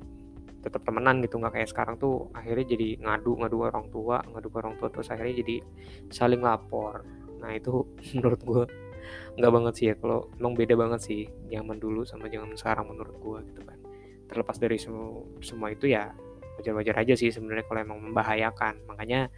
tetap 0.66 0.82
temenan 0.82 1.22
gitu. 1.22 1.38
Nggak 1.38 1.54
kayak 1.62 1.70
sekarang 1.70 2.02
tuh 2.02 2.34
akhirnya 2.34 2.74
jadi 2.74 2.98
ngadu 2.98 3.46
ngadu 3.46 3.58
orang 3.62 3.86
tua 3.94 4.26
ngadu 4.26 4.50
orang 4.58 4.74
tua. 4.82 4.90
Terus 4.90 5.14
akhirnya 5.14 5.46
jadi 5.46 5.62
saling 6.10 6.42
lapor. 6.42 7.06
Nah 7.46 7.54
itu 7.54 7.86
menurut 8.18 8.42
gue 8.42 8.64
nggak 9.38 9.54
banget 9.54 9.74
sih 9.78 9.86
ya. 9.94 9.96
Kalau 10.02 10.34
emang 10.42 10.58
beda 10.58 10.74
banget 10.74 11.00
sih 11.06 11.22
zaman 11.54 11.78
dulu 11.78 12.02
sama 12.10 12.26
zaman 12.26 12.58
sekarang 12.58 12.90
menurut 12.90 13.22
gue 13.22 13.40
gitu 13.54 13.62
kan 13.70 13.83
terlepas 14.34 14.58
dari 14.58 14.82
semua 14.82 15.22
semua 15.46 15.70
itu 15.70 15.86
ya 15.86 16.10
wajar-wajar 16.58 17.06
aja 17.06 17.14
sih 17.14 17.30
sebenarnya 17.30 17.66
kalau 17.70 17.80
emang 17.82 18.00
membahayakan. 18.02 18.90
Makanya 18.90 19.30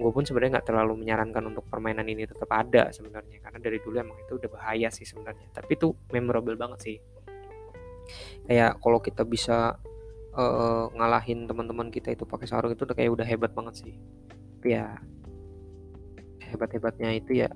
gue 0.00 0.10
pun 0.10 0.24
sebenarnya 0.24 0.60
nggak 0.60 0.68
terlalu 0.72 1.04
menyarankan 1.04 1.44
untuk 1.52 1.68
permainan 1.68 2.08
ini 2.08 2.24
tetap 2.24 2.48
ada 2.48 2.88
sebenarnya 2.88 3.36
karena 3.44 3.60
dari 3.60 3.78
dulu 3.84 4.00
emang 4.00 4.16
itu 4.24 4.40
udah 4.40 4.50
bahaya 4.50 4.88
sih 4.88 5.04
sebenarnya. 5.04 5.52
Tapi 5.52 5.76
itu 5.76 5.92
memorable 6.12 6.56
banget 6.56 6.78
sih. 6.80 6.96
Kayak 8.48 8.80
kalau 8.80 8.98
kita 8.98 9.22
bisa 9.28 9.76
uh, 10.34 10.84
ngalahin 10.96 11.46
teman-teman 11.46 11.92
kita 11.92 12.16
itu 12.16 12.24
pakai 12.24 12.48
sarung 12.48 12.72
itu 12.72 12.82
udah 12.88 12.96
kayak 12.96 13.12
udah 13.12 13.26
hebat 13.28 13.52
banget 13.52 13.84
sih. 13.86 13.94
Tapi 14.60 14.68
ya 14.76 14.96
sehebat-hebatnya 16.50 17.14
itu 17.14 17.46
ya 17.46 17.50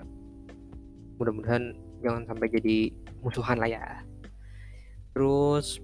mudah-mudahan 1.19 1.75
jangan 1.99 2.23
sampai 2.29 2.47
jadi 2.53 2.77
musuhan 3.25 3.59
lah 3.59 3.71
ya. 3.71 3.85
Terus 5.15 5.83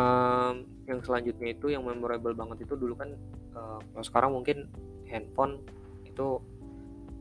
um, 0.00 0.54
yang 0.88 1.00
selanjutnya 1.04 1.52
itu 1.52 1.66
yang 1.70 1.84
memorable 1.84 2.32
banget 2.32 2.64
itu 2.64 2.74
dulu 2.74 2.96
kan 2.96 3.12
uh, 3.54 3.78
kalau 3.78 4.04
sekarang 4.04 4.30
mungkin 4.32 4.66
handphone 5.06 5.60
itu 6.08 6.40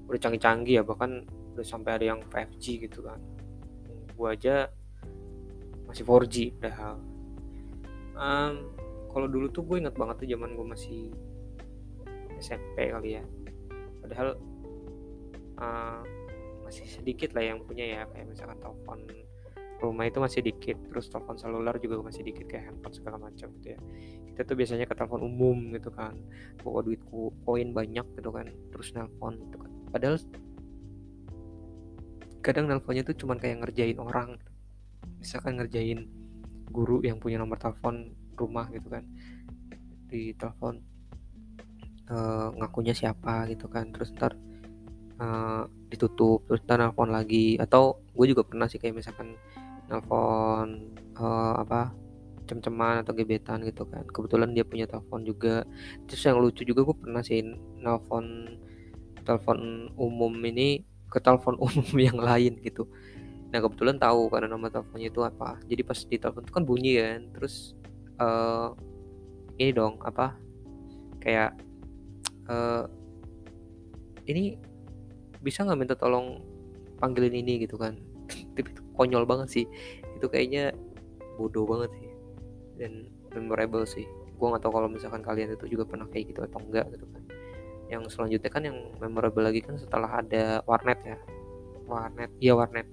udah 0.10 0.20
canggih-canggih 0.20 0.82
ya 0.82 0.84
bahkan 0.84 1.28
udah 1.54 1.66
sampai 1.66 2.00
ada 2.00 2.06
yang 2.16 2.20
5G 2.32 2.88
gitu 2.88 3.04
kan. 3.04 3.20
Gua 4.16 4.34
aja 4.34 4.72
masih 5.86 6.04
4G 6.08 6.36
padahal. 6.58 6.96
Um, 8.20 8.54
kalau 9.10 9.28
dulu 9.32 9.48
tuh 9.50 9.66
gue 9.66 9.82
inget 9.82 9.96
banget 9.96 10.22
tuh 10.22 10.28
zaman 10.30 10.54
gue 10.54 10.66
masih 10.70 11.02
SMP 12.38 12.94
kali 12.94 13.18
ya. 13.18 13.24
Padahal 14.06 14.38
uh, 15.58 16.02
masih 16.68 16.86
sedikit 16.86 17.34
lah 17.34 17.54
yang 17.54 17.60
punya 17.66 17.86
ya 17.86 18.02
kayak 18.14 18.30
misalkan 18.30 18.60
telepon 18.62 19.02
rumah 19.80 20.06
itu 20.06 20.20
masih 20.20 20.44
dikit 20.44 20.78
terus 20.92 21.08
telepon 21.08 21.40
seluler 21.40 21.76
juga 21.80 22.04
masih 22.04 22.22
dikit 22.28 22.46
kayak 22.52 22.72
handphone 22.72 22.96
segala 22.96 23.18
macam 23.18 23.48
gitu 23.60 23.76
ya. 23.76 23.80
Kita 24.36 24.42
tuh 24.44 24.56
biasanya 24.60 24.86
ke 24.88 24.96
telepon 24.96 25.24
umum 25.24 25.72
gitu 25.76 25.90
kan 25.92 26.16
bawa 26.60 26.84
duit 26.84 27.00
koin 27.44 27.72
banyak 27.72 28.06
gitu 28.20 28.30
kan 28.32 28.48
terus 28.76 28.92
nelpon 28.92 29.40
gitu 29.48 29.58
kan. 29.60 29.72
Padahal 29.92 30.16
kadang 32.40 32.72
nelponnya 32.72 33.04
tuh 33.08 33.16
cuman 33.16 33.40
kayak 33.40 33.64
ngerjain 33.64 34.00
orang. 34.00 34.40
Misalkan 35.20 35.60
ngerjain 35.60 36.08
guru 36.70 37.02
yang 37.04 37.18
punya 37.20 37.40
nomor 37.40 37.58
telepon 37.58 38.14
rumah 38.38 38.70
gitu 38.72 38.88
kan 38.88 39.04
di 40.10 40.32
telepon 40.34 40.80
uh, 42.10 42.50
ngakunya 42.56 42.96
siapa 42.96 43.46
gitu 43.52 43.68
kan 43.68 43.92
terus 43.92 44.10
ntar 44.16 44.34
uh, 45.20 45.68
ditutup 45.92 46.48
terus 46.48 46.64
ntar 46.64 46.80
nelfon 46.80 47.12
lagi. 47.12 47.60
Atau 47.60 48.04
gue 48.16 48.26
juga 48.32 48.48
pernah 48.48 48.72
sih 48.72 48.80
kayak 48.80 49.04
misalkan 49.04 49.36
nelfon 49.90 50.94
uh, 51.18 51.66
apa 51.66 51.92
cem-ceman 52.50 53.06
atau 53.06 53.14
gebetan 53.14 53.62
gitu 53.62 53.86
kan. 53.86 54.06
Kebetulan 54.10 54.58
dia 54.58 54.66
punya 54.66 54.90
telepon 54.90 55.22
juga. 55.22 55.62
Terus 56.10 56.22
yang 56.26 56.42
lucu 56.42 56.66
juga 56.66 56.82
gue 56.82 56.98
pernah 56.98 57.22
sih 57.22 57.46
nelfon 57.82 58.58
telepon 59.22 59.92
umum 59.94 60.34
ini 60.42 60.82
ke 61.10 61.22
telepon 61.22 61.58
umum 61.66 61.90
yang 61.98 62.18
lain 62.18 62.58
gitu. 62.66 62.90
Nah 63.54 63.62
kebetulan 63.62 64.02
tahu 64.02 64.30
karena 64.34 64.50
nama 64.50 64.70
teleponnya 64.74 65.10
itu 65.14 65.22
apa. 65.22 65.62
Jadi 65.70 65.82
pas 65.86 66.00
di 66.02 66.18
telepon 66.18 66.42
itu 66.46 66.54
kan 66.54 66.66
bunyi 66.66 66.92
kan. 66.98 67.22
Terus 67.38 67.78
uh, 68.18 68.74
ini 69.62 69.70
dong 69.70 70.02
apa 70.02 70.34
kayak 71.22 71.52
uh, 72.50 72.90
ini 74.26 74.58
bisa 75.40 75.66
nggak 75.66 75.80
minta 75.80 75.96
tolong 75.98 76.42
panggilin 76.98 77.38
ini 77.46 77.66
gitu 77.66 77.78
kan. 77.78 77.94
Tapi 78.58 78.89
konyol 79.00 79.24
banget 79.24 79.48
sih. 79.48 79.66
Itu 80.20 80.28
kayaknya 80.28 80.76
bodoh 81.40 81.64
banget 81.64 81.96
sih. 81.96 82.12
Dan 82.76 82.92
memorable 83.32 83.88
sih. 83.88 84.04
Gue 84.36 84.48
nggak 84.52 84.68
tahu 84.68 84.76
kalau 84.76 84.92
misalkan 84.92 85.24
kalian 85.24 85.56
itu 85.56 85.72
juga 85.72 85.88
pernah 85.88 86.08
kayak 86.12 86.36
gitu 86.36 86.40
atau 86.44 86.60
enggak 86.60 86.92
gitu 86.92 87.08
kan. 87.08 87.24
Yang 87.88 88.04
selanjutnya 88.12 88.52
kan 88.52 88.64
yang 88.68 88.78
memorable 89.00 89.44
lagi 89.48 89.64
kan 89.64 89.80
setelah 89.80 90.20
ada 90.20 90.60
warnet 90.68 91.00
ya. 91.08 91.18
Warnet 91.88 92.32
iya 92.44 92.54
warnet. 92.60 92.88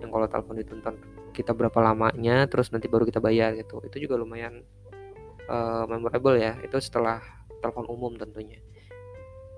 Yang 0.00 0.08
kalau 0.08 0.26
telepon 0.32 0.56
itu 0.56 0.72
ntar 0.80 0.96
kita 1.30 1.52
berapa 1.54 1.78
lamanya 1.78 2.48
terus 2.48 2.72
nanti 2.72 2.88
baru 2.88 3.04
kita 3.04 3.20
bayar 3.20 3.52
gitu. 3.60 3.84
Itu 3.84 4.00
juga 4.00 4.16
lumayan 4.16 4.64
uh, 5.46 5.84
memorable 5.84 6.40
ya. 6.40 6.56
Itu 6.64 6.80
setelah 6.80 7.20
telepon 7.60 7.86
umum 7.92 8.16
tentunya. 8.16 8.58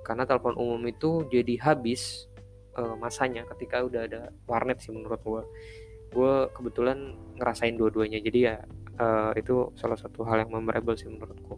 Karena 0.02 0.26
telepon 0.26 0.58
umum 0.58 0.82
itu 0.90 1.24
jadi 1.30 1.62
habis 1.62 2.26
uh, 2.76 2.98
masanya 2.98 3.46
ketika 3.54 3.84
udah 3.86 4.02
ada 4.10 4.20
warnet 4.50 4.82
sih 4.82 4.92
menurut 4.92 5.20
gue 5.22 5.42
gue 6.12 6.34
kebetulan 6.52 7.16
ngerasain 7.40 7.74
dua-duanya. 7.74 8.20
Jadi 8.20 8.38
ya 8.46 8.60
uh, 9.00 9.32
itu 9.34 9.72
salah 9.74 9.96
satu 9.96 10.22
hal 10.28 10.44
yang 10.44 10.52
memorable 10.52 10.94
sih 10.94 11.08
menurutku. 11.08 11.56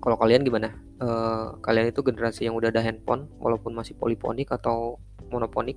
Kalau 0.00 0.16
kalian 0.16 0.44
gimana? 0.44 0.72
Uh, 1.00 1.56
kalian 1.60 1.92
itu 1.92 2.00
generasi 2.00 2.48
yang 2.48 2.56
udah 2.56 2.72
ada 2.72 2.80
handphone 2.80 3.28
walaupun 3.40 3.76
masih 3.76 3.96
poliponik 3.96 4.48
atau 4.48 4.96
monoponik. 5.28 5.76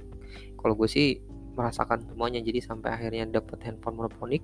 Kalau 0.60 0.76
gue 0.76 0.88
sih 0.88 1.20
merasakan 1.56 2.04
semuanya. 2.08 2.40
Jadi 2.40 2.64
sampai 2.64 2.96
akhirnya 2.96 3.28
dapet 3.28 3.60
handphone 3.68 4.00
monoponik. 4.00 4.44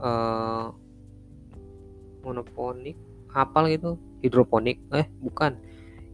Uh, 0.00 0.68
monoponik? 2.20 2.96
Apal 3.32 3.72
gitu? 3.72 3.96
Hidroponik? 4.20 4.84
Eh 4.92 5.08
bukan. 5.20 5.56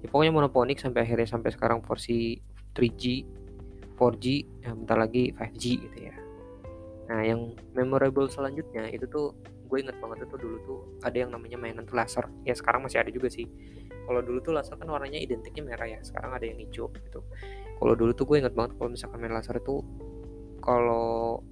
Ya 0.01 0.07
pokoknya 0.09 0.33
monoponik 0.33 0.79
sampai 0.79 1.05
akhirnya 1.05 1.29
sampai 1.29 1.51
sekarang 1.53 1.83
versi 1.85 2.41
3G 2.73 3.03
4G 4.01 4.25
ya 4.65 4.73
bentar 4.73 4.97
lagi 4.97 5.37
5G 5.37 5.65
gitu 5.85 5.99
ya. 6.09 6.17
Nah 7.13 7.21
yang 7.21 7.53
memorable 7.77 8.33
selanjutnya 8.33 8.89
itu 8.89 9.05
tuh 9.05 9.37
gue 9.69 9.79
inget 9.79 9.95
banget 10.01 10.27
itu 10.27 10.37
dulu 10.41 10.57
tuh 10.65 10.81
ada 11.05 11.15
yang 11.15 11.31
namanya 11.31 11.61
mainan 11.61 11.85
tuh 11.85 12.01
laser. 12.01 12.25
Ya 12.49 12.57
sekarang 12.57 12.81
masih 12.81 13.05
ada 13.05 13.13
juga 13.13 13.29
sih. 13.29 13.45
Kalau 14.09 14.25
dulu 14.25 14.41
tuh 14.41 14.57
laser 14.57 14.75
kan 14.81 14.89
warnanya 14.89 15.21
identiknya 15.21 15.63
merah 15.63 15.87
ya 15.87 16.01
sekarang 16.01 16.33
ada 16.33 16.49
yang 16.49 16.59
hijau 16.59 16.89
gitu. 16.97 17.21
Kalau 17.77 17.95
dulu 17.95 18.11
tuh 18.17 18.25
gue 18.25 18.37
inget 18.41 18.57
banget 18.57 18.81
kalau 18.81 18.89
misalkan 18.89 19.21
main 19.21 19.37
laser 19.37 19.61
itu 19.61 19.85
kalau 20.65 21.45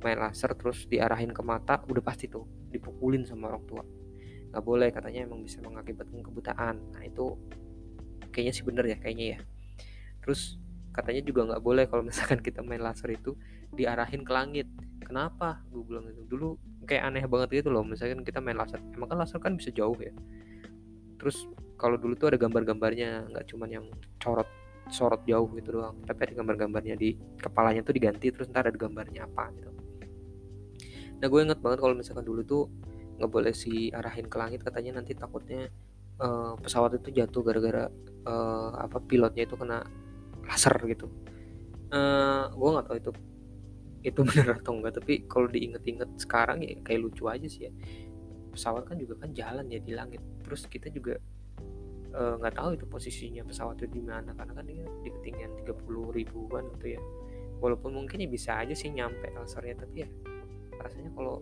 main 0.00 0.18
laser 0.18 0.50
terus 0.56 0.88
diarahin 0.88 1.30
ke 1.30 1.42
mata 1.44 1.84
udah 1.84 2.02
pasti 2.02 2.26
tuh 2.26 2.48
dipukulin 2.72 3.28
sama 3.28 3.52
orang 3.52 3.64
tua. 3.68 3.84
Nggak 4.50 4.64
boleh 4.64 4.88
katanya 4.90 5.28
emang 5.28 5.44
bisa 5.44 5.62
mengakibatkan 5.62 6.24
kebutaan. 6.24 6.76
Nah 6.94 7.02
itu 7.04 7.36
kayaknya 8.34 8.52
sih 8.54 8.64
bener 8.66 8.84
ya 8.90 8.96
kayaknya 8.98 9.26
ya. 9.34 9.38
Terus 10.24 10.58
katanya 10.94 11.22
juga 11.26 11.40
nggak 11.50 11.62
boleh 11.62 11.84
kalau 11.90 12.06
misalkan 12.06 12.38
kita 12.38 12.62
main 12.62 12.80
laser 12.80 13.10
itu 13.10 13.34
diarahin 13.74 14.22
ke 14.22 14.32
langit. 14.32 14.70
Kenapa? 15.02 15.60
Gue 15.68 15.82
bilang 15.84 16.06
itu 16.08 16.22
dulu 16.24 16.56
kayak 16.86 17.12
aneh 17.12 17.24
banget 17.26 17.60
gitu 17.60 17.68
loh 17.74 17.82
misalkan 17.82 18.22
kita 18.22 18.38
main 18.38 18.54
laser. 18.54 18.78
Emang 18.94 19.10
kan 19.10 19.18
laser 19.18 19.42
kan 19.42 19.58
bisa 19.58 19.74
jauh 19.74 19.98
ya? 19.98 20.14
Terus 21.18 21.50
kalau 21.74 21.98
dulu 21.98 22.14
tuh 22.14 22.30
ada 22.30 22.38
gambar-gambarnya 22.38 23.28
nggak 23.34 23.44
cuman 23.50 23.68
yang 23.68 23.86
corot 24.22 24.46
sorot 24.88 25.20
jauh 25.26 25.50
gitu 25.58 25.82
doang. 25.82 25.98
Tapi 26.06 26.30
ada 26.30 26.32
gambar-gambarnya 26.38 26.94
di 26.94 27.18
kepalanya 27.42 27.82
tuh 27.82 27.92
diganti 27.98 28.30
terus 28.30 28.46
ntar 28.48 28.70
ada 28.70 28.78
gambarnya 28.78 29.26
apa 29.26 29.50
gitu. 29.58 29.70
Nah 31.18 31.26
gue 31.26 31.40
inget 31.42 31.58
banget 31.58 31.78
kalau 31.82 31.94
misalkan 31.98 32.24
dulu 32.24 32.40
tuh 32.46 32.70
nggak 33.18 33.30
boleh 33.30 33.54
sih 33.54 33.90
arahin 33.94 34.26
ke 34.26 34.36
langit 34.38 34.60
katanya 34.62 34.98
nanti 34.98 35.14
takutnya 35.14 35.70
uh, 36.18 36.58
pesawat 36.58 36.98
itu 36.98 37.14
jatuh 37.14 37.42
gara-gara 37.46 37.86
uh, 38.26 38.70
apa 38.74 38.98
pilotnya 39.02 39.46
itu 39.46 39.54
kena 39.54 39.86
laser 40.46 40.76
gitu. 40.86 41.06
Uh, 41.94 42.50
gue 42.50 42.68
nggak 42.74 42.86
tahu 42.90 42.96
itu 42.98 43.12
itu 44.04 44.20
benar 44.28 44.60
atau 44.60 44.72
enggak 44.76 45.00
tapi 45.00 45.24
kalau 45.24 45.48
diinget-inget 45.48 46.10
sekarang 46.20 46.60
ya 46.60 46.76
kayak 46.84 47.00
lucu 47.04 47.26
aja 47.28 47.46
sih 47.48 47.68
ya. 47.68 47.72
Pesawat 48.54 48.86
kan 48.86 48.96
juga 49.00 49.18
kan 49.18 49.34
jalan 49.34 49.66
ya 49.66 49.80
di 49.82 49.92
langit 49.96 50.22
terus 50.44 50.68
kita 50.70 50.92
juga 50.92 51.18
nggak 52.14 52.54
uh, 52.54 52.56
tahu 52.56 52.78
itu 52.78 52.86
posisinya 52.86 53.42
pesawat 53.42 53.74
itu 53.82 53.98
di 53.98 54.02
mana 54.06 54.30
karena 54.38 54.54
kan 54.54 54.64
dia 54.70 54.86
di 55.02 55.10
ketinggian 55.10 55.50
30 55.66 55.74
ribuan 56.14 56.64
gitu 56.78 56.94
ya. 56.94 57.00
Walaupun 57.58 57.96
mungkin 57.96 58.22
ya 58.22 58.28
bisa 58.28 58.60
aja 58.60 58.76
sih 58.76 58.92
nyampe 58.92 59.32
lasernya 59.34 59.82
tapi 59.82 60.04
ya 60.06 60.08
rasanya 60.78 61.10
kalau 61.16 61.40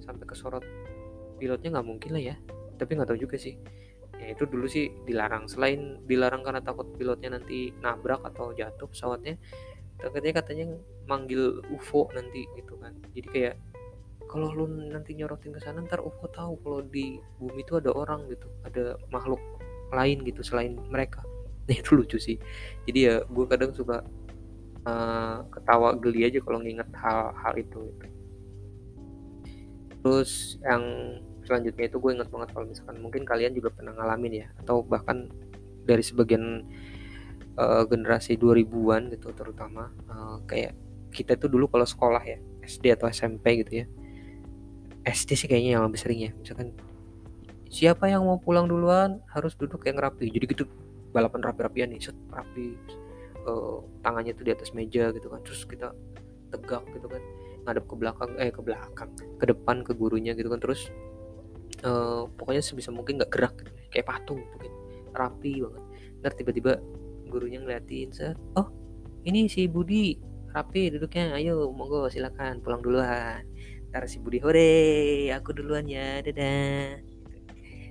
sampai 0.00 0.24
ke 0.28 0.34
sorot 0.36 0.64
pilotnya 1.36 1.76
nggak 1.76 1.86
mungkin 1.86 2.10
lah 2.16 2.22
ya. 2.32 2.36
Tapi 2.76 2.90
nggak 2.96 3.08
tahu 3.12 3.20
juga 3.20 3.36
sih 3.36 3.56
ya 4.20 4.32
itu 4.32 4.44
dulu 4.48 4.66
sih 4.66 4.92
dilarang. 5.04 5.48
Selain 5.48 6.00
dilarang 6.04 6.42
karena 6.42 6.60
takut 6.64 6.88
pilotnya 6.96 7.36
nanti 7.36 7.72
nabrak 7.80 8.24
atau 8.24 8.52
jatuh 8.56 8.88
pesawatnya 8.88 9.36
katanya 9.96 10.32
katanya 10.44 10.66
manggil 11.08 11.64
UFO 11.72 12.12
nanti 12.12 12.44
gitu 12.56 12.76
kan. 12.76 12.92
Jadi 13.16 13.28
kayak 13.32 13.54
kalau 14.26 14.50
lu 14.52 14.66
nanti 14.68 15.14
nyorotin 15.16 15.54
ke 15.54 15.60
sana 15.62 15.80
ntar 15.86 16.02
UFO 16.02 16.26
tahu 16.28 16.58
kalau 16.60 16.80
di 16.84 17.16
bumi 17.38 17.62
itu 17.62 17.78
ada 17.78 17.94
orang 17.94 18.26
gitu 18.28 18.50
ada 18.66 18.98
makhluk 19.08 19.40
lain 19.94 20.20
gitu 20.26 20.42
selain 20.44 20.76
mereka. 20.90 21.24
Nah 21.66 21.74
itu 21.74 21.98
lucu 21.98 22.14
sih. 22.22 22.38
Jadi 22.86 23.10
ya 23.10 23.26
gue 23.26 23.46
kadang 23.50 23.74
suka 23.74 24.06
uh, 24.86 25.42
ketawa 25.50 25.98
geli 25.98 26.22
aja 26.22 26.38
kalau 26.38 26.62
nginget 26.62 26.86
hal-hal 26.94 27.54
itu 27.58 27.90
gitu. 27.90 28.06
Terus 29.98 30.62
yang 30.62 30.84
selanjutnya 31.46 31.86
itu 31.86 31.96
gue 32.02 32.10
inget 32.12 32.28
banget 32.28 32.48
kalau 32.50 32.66
misalkan 32.66 32.96
mungkin 32.98 33.22
kalian 33.22 33.54
juga 33.54 33.70
pernah 33.70 33.94
ngalamin 33.94 34.44
ya 34.44 34.46
atau 34.60 34.82
bahkan 34.82 35.30
dari 35.86 36.02
sebagian 36.02 36.66
uh, 37.56 37.86
generasi 37.86 38.34
2000-an 38.34 39.14
gitu 39.14 39.30
terutama 39.32 39.94
uh, 40.10 40.42
kayak 40.44 40.74
kita 41.14 41.38
itu 41.38 41.46
dulu 41.46 41.70
kalau 41.70 41.86
sekolah 41.86 42.20
ya 42.20 42.38
SD 42.66 42.92
atau 42.92 43.06
SMP 43.08 43.62
gitu 43.62 43.82
ya 43.82 43.86
SD 45.06 45.38
sih 45.38 45.46
kayaknya 45.46 45.78
yang 45.78 45.86
lebih 45.86 46.02
sering 46.02 46.20
ya 46.20 46.30
misalkan 46.34 46.74
siapa 47.70 48.10
yang 48.10 48.26
mau 48.26 48.42
pulang 48.42 48.66
duluan 48.66 49.22
harus 49.30 49.54
duduk 49.54 49.86
yang 49.86 49.96
rapi 49.96 50.28
jadi 50.28 50.44
gitu 50.50 50.64
balapan 51.14 51.40
rapi-rapian 51.46 51.94
nih 51.94 52.10
set 52.10 52.18
rapi 52.28 52.74
uh, 53.46 53.80
tangannya 54.02 54.34
tuh 54.34 54.44
di 54.44 54.52
atas 54.52 54.74
meja 54.74 55.14
gitu 55.14 55.30
kan 55.30 55.40
terus 55.46 55.62
kita 55.64 55.94
tegak 56.50 56.82
gitu 56.92 57.06
kan 57.06 57.22
ngadep 57.66 57.84
ke 57.86 57.94
belakang 57.98 58.30
eh 58.38 58.50
ke 58.54 58.62
belakang 58.62 59.10
ke 59.16 59.44
depan 59.46 59.82
ke 59.82 59.92
gurunya 59.94 60.34
gitu 60.38 60.46
kan 60.50 60.62
terus 60.62 60.90
uh, 61.84 62.24
pokoknya 62.36 62.62
sebisa 62.62 62.90
mungkin 62.94 63.20
nggak 63.20 63.32
gerak 63.32 63.54
gitu. 63.60 63.72
Kayak 63.92 64.06
patung 64.08 64.40
mungkin. 64.40 64.72
Rapi 65.12 65.52
banget. 65.64 65.82
Ntar 66.22 66.32
tiba-tiba 66.36 66.72
gurunya 67.26 67.58
ngeliatin 67.58 68.14
set 68.14 68.38
oh 68.54 68.70
ini 69.26 69.50
si 69.50 69.66
Budi. 69.66 70.16
Rapi 70.54 70.94
duduknya. 70.96 71.36
Ayo 71.36 71.68
monggo 71.74 72.08
silakan 72.08 72.62
pulang 72.62 72.80
duluan. 72.80 73.44
Ntar 73.92 74.08
si 74.08 74.22
Budi 74.22 74.40
hore 74.40 75.28
aku 75.34 75.52
duluan 75.52 75.84
ya 75.88 76.22
dadah. 76.22 77.00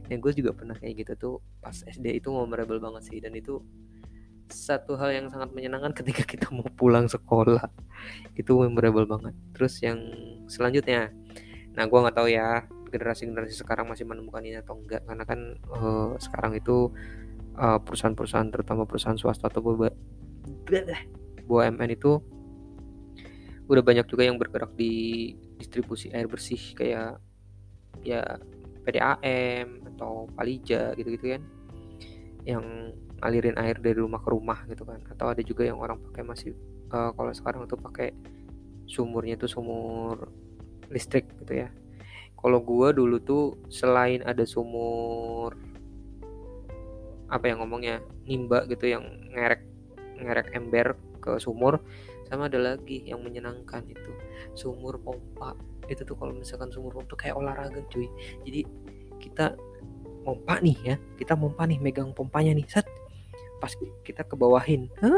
Dan 0.06 0.22
gue 0.22 0.32
juga 0.38 0.54
pernah 0.54 0.78
kayak 0.78 1.02
gitu 1.02 1.14
tuh 1.18 1.36
pas 1.58 1.74
SD 1.74 2.22
itu 2.22 2.30
memorable 2.30 2.78
banget 2.78 3.10
sih. 3.10 3.18
Dan 3.22 3.34
itu 3.34 3.62
satu 4.46 4.94
hal 5.02 5.10
yang 5.10 5.26
sangat 5.34 5.50
menyenangkan 5.58 5.94
ketika 6.00 6.24
kita 6.26 6.48
mau 6.54 6.66
pulang 6.74 7.10
sekolah. 7.10 7.66
Itu 8.38 8.62
memorable 8.62 9.10
banget. 9.10 9.34
Terus 9.58 9.82
yang 9.82 9.98
selanjutnya 10.46 11.10
nah 11.76 11.84
gue 11.84 12.00
nggak 12.00 12.16
tahu 12.16 12.32
ya 12.32 12.64
generasi-generasi 12.96 13.54
sekarang 13.60 13.92
masih 13.92 14.08
menemukan 14.08 14.40
ini 14.40 14.64
atau 14.64 14.80
enggak. 14.80 15.04
Karena 15.04 15.28
kan 15.28 15.60
uh, 15.76 16.16
sekarang 16.16 16.56
itu 16.56 16.96
uh, 17.60 17.80
perusahaan-perusahaan 17.84 18.48
terutama 18.48 18.88
perusahaan 18.88 19.20
swasta 19.20 19.52
atau 19.52 19.60
BUMN 21.46 21.90
itu 21.92 22.12
udah 23.66 23.84
banyak 23.84 24.06
juga 24.06 24.24
yang 24.30 24.38
bergerak 24.38 24.78
di 24.78 25.34
distribusi 25.58 26.14
air 26.14 26.30
bersih 26.30 26.62
kayak 26.78 27.18
ya 28.06 28.22
PDAM 28.86 29.82
atau 29.96 30.30
Palija 30.38 30.94
gitu-gitu 30.94 31.34
kan 31.34 31.42
yang 32.46 32.94
alirin 33.26 33.58
air 33.58 33.82
dari 33.82 33.98
rumah 33.98 34.22
ke 34.22 34.30
rumah 34.30 34.62
gitu 34.70 34.86
kan 34.86 35.02
atau 35.10 35.34
ada 35.34 35.42
juga 35.42 35.66
yang 35.66 35.82
orang 35.82 35.98
pakai 35.98 36.22
masih 36.22 36.54
uh, 36.94 37.10
kalau 37.18 37.34
sekarang 37.34 37.66
tuh 37.66 37.82
pakai 37.82 38.14
sumurnya 38.86 39.34
tuh 39.34 39.50
sumur 39.50 40.30
listrik 40.94 41.26
gitu 41.42 41.66
ya 41.66 41.74
kalau 42.46 42.62
gua 42.62 42.94
dulu 42.94 43.18
tuh 43.18 43.58
selain 43.74 44.22
ada 44.22 44.46
sumur 44.46 45.58
apa 47.26 47.50
yang 47.50 47.66
ngomongnya 47.66 48.06
nimba 48.30 48.70
gitu 48.70 48.86
yang 48.86 49.02
ngerek 49.34 49.66
ngerek 50.22 50.54
ember 50.54 50.94
ke 51.18 51.42
sumur 51.42 51.82
sama 52.30 52.46
ada 52.46 52.62
lagi 52.62 53.02
yang 53.02 53.26
menyenangkan 53.26 53.82
itu 53.90 54.14
sumur 54.54 55.02
pompa. 55.02 55.58
Itu 55.90 56.06
tuh 56.06 56.14
kalau 56.14 56.38
misalkan 56.38 56.70
sumur 56.70 56.94
pompa 56.94 57.18
kayak 57.18 57.34
olahraga 57.34 57.82
cuy. 57.90 58.06
Jadi 58.46 58.62
kita 59.18 59.58
pompa 60.22 60.62
nih 60.62 60.78
ya 60.86 60.96
kita 61.18 61.34
pompa 61.34 61.66
nih 61.66 61.82
megang 61.82 62.14
pompanya 62.14 62.54
nih 62.54 62.70
set. 62.70 62.86
Pas 63.58 63.74
kita 64.06 64.22
ke 64.22 64.38
bawahin 64.38 64.86
huh? 65.02 65.18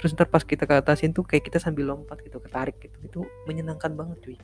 terus 0.00 0.16
ntar 0.16 0.24
pas 0.24 0.40
kita 0.40 0.64
ke 0.64 0.72
atasin 0.72 1.12
tuh 1.12 1.20
kayak 1.20 1.52
kita 1.52 1.60
sambil 1.60 1.92
lompat 1.92 2.24
gitu 2.24 2.40
ketarik 2.40 2.80
gitu. 2.80 2.96
Itu 3.04 3.20
menyenangkan 3.44 3.92
banget 3.92 4.24
cuy. 4.24 4.36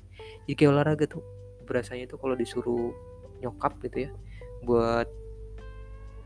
Jadi 0.44 0.52
kayak 0.52 0.76
olahraga 0.76 1.08
tuh 1.08 1.24
berasanya 1.68 2.08
tuh 2.08 2.16
kalau 2.16 2.32
disuruh 2.32 2.96
nyokap 3.44 3.76
gitu 3.84 4.08
ya 4.08 4.10
buat 4.64 5.06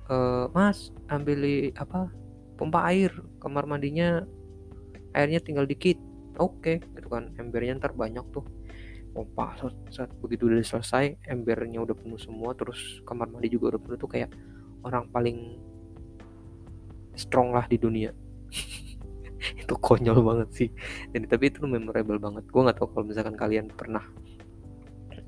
uh, 0.08 0.48
mas 0.54 0.94
ambil 1.12 1.68
apa 1.76 2.08
pompa 2.56 2.86
air 2.88 3.12
kamar 3.42 3.66
mandinya 3.66 4.24
airnya 5.12 5.40
tinggal 5.42 5.68
dikit. 5.68 5.98
Oke 6.40 6.80
okay. 6.80 6.96
gitu 6.96 7.12
kan 7.12 7.28
embernya 7.36 7.76
ntar 7.76 7.92
banyak 7.92 8.24
tuh. 8.32 8.44
Pompa 9.12 9.52
saat, 9.60 9.76
saat 9.92 10.10
begitu 10.24 10.48
udah 10.48 10.64
selesai 10.64 11.20
embernya 11.28 11.84
udah 11.84 11.92
penuh 11.92 12.16
semua 12.16 12.56
terus 12.56 13.04
kamar 13.04 13.28
mandi 13.28 13.52
juga 13.52 13.76
udah 13.76 13.80
penuh 13.84 13.98
tuh 14.00 14.08
kayak 14.08 14.32
orang 14.86 15.04
paling 15.12 15.60
strong 17.12 17.52
lah 17.52 17.68
di 17.68 17.76
dunia. 17.76 18.16
Itu 19.60 19.76
konyol 19.76 20.24
banget 20.24 20.48
sih. 20.56 20.68
Dan 21.12 21.28
tapi 21.28 21.50
itu 21.50 21.66
memorable 21.66 22.14
banget. 22.22 22.46
Gue 22.46 22.62
nggak 22.62 22.78
tahu 22.78 22.94
kalau 22.94 23.04
misalkan 23.10 23.34
kalian 23.34 23.66
pernah 23.74 24.06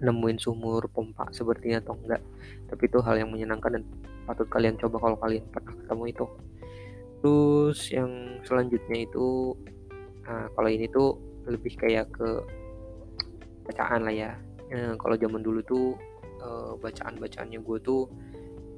nemuin 0.05 0.39
sumur 0.39 0.85
pompa 0.93 1.27
sepertinya 1.33 1.81
atau 1.81 1.97
enggak. 1.97 2.21
Tapi 2.69 2.83
itu 2.87 2.99
hal 3.01 3.17
yang 3.17 3.33
menyenangkan 3.33 3.81
dan 3.81 3.85
patut 4.29 4.49
kalian 4.53 4.77
coba 4.77 4.97
kalau 5.01 5.17
kalian 5.21 5.45
pernah 5.49 5.73
ketemu 5.73 6.05
itu. 6.13 6.27
Terus 7.25 7.79
yang 7.89 8.11
selanjutnya 8.45 9.09
itu 9.09 9.57
nah, 10.29 10.47
kalau 10.53 10.69
ini 10.69 10.87
tuh 10.93 11.17
lebih 11.49 11.77
kayak 11.81 12.13
ke 12.13 12.29
bacaan 13.65 14.05
lah 14.05 14.13
ya. 14.13 14.33
Nah, 14.69 14.97
kalau 15.01 15.17
zaman 15.17 15.41
dulu 15.41 15.61
tuh 15.65 15.97
uh, 16.45 16.77
bacaan 16.81 17.17
bacaannya 17.17 17.61
gue 17.61 17.79
tuh 17.81 18.09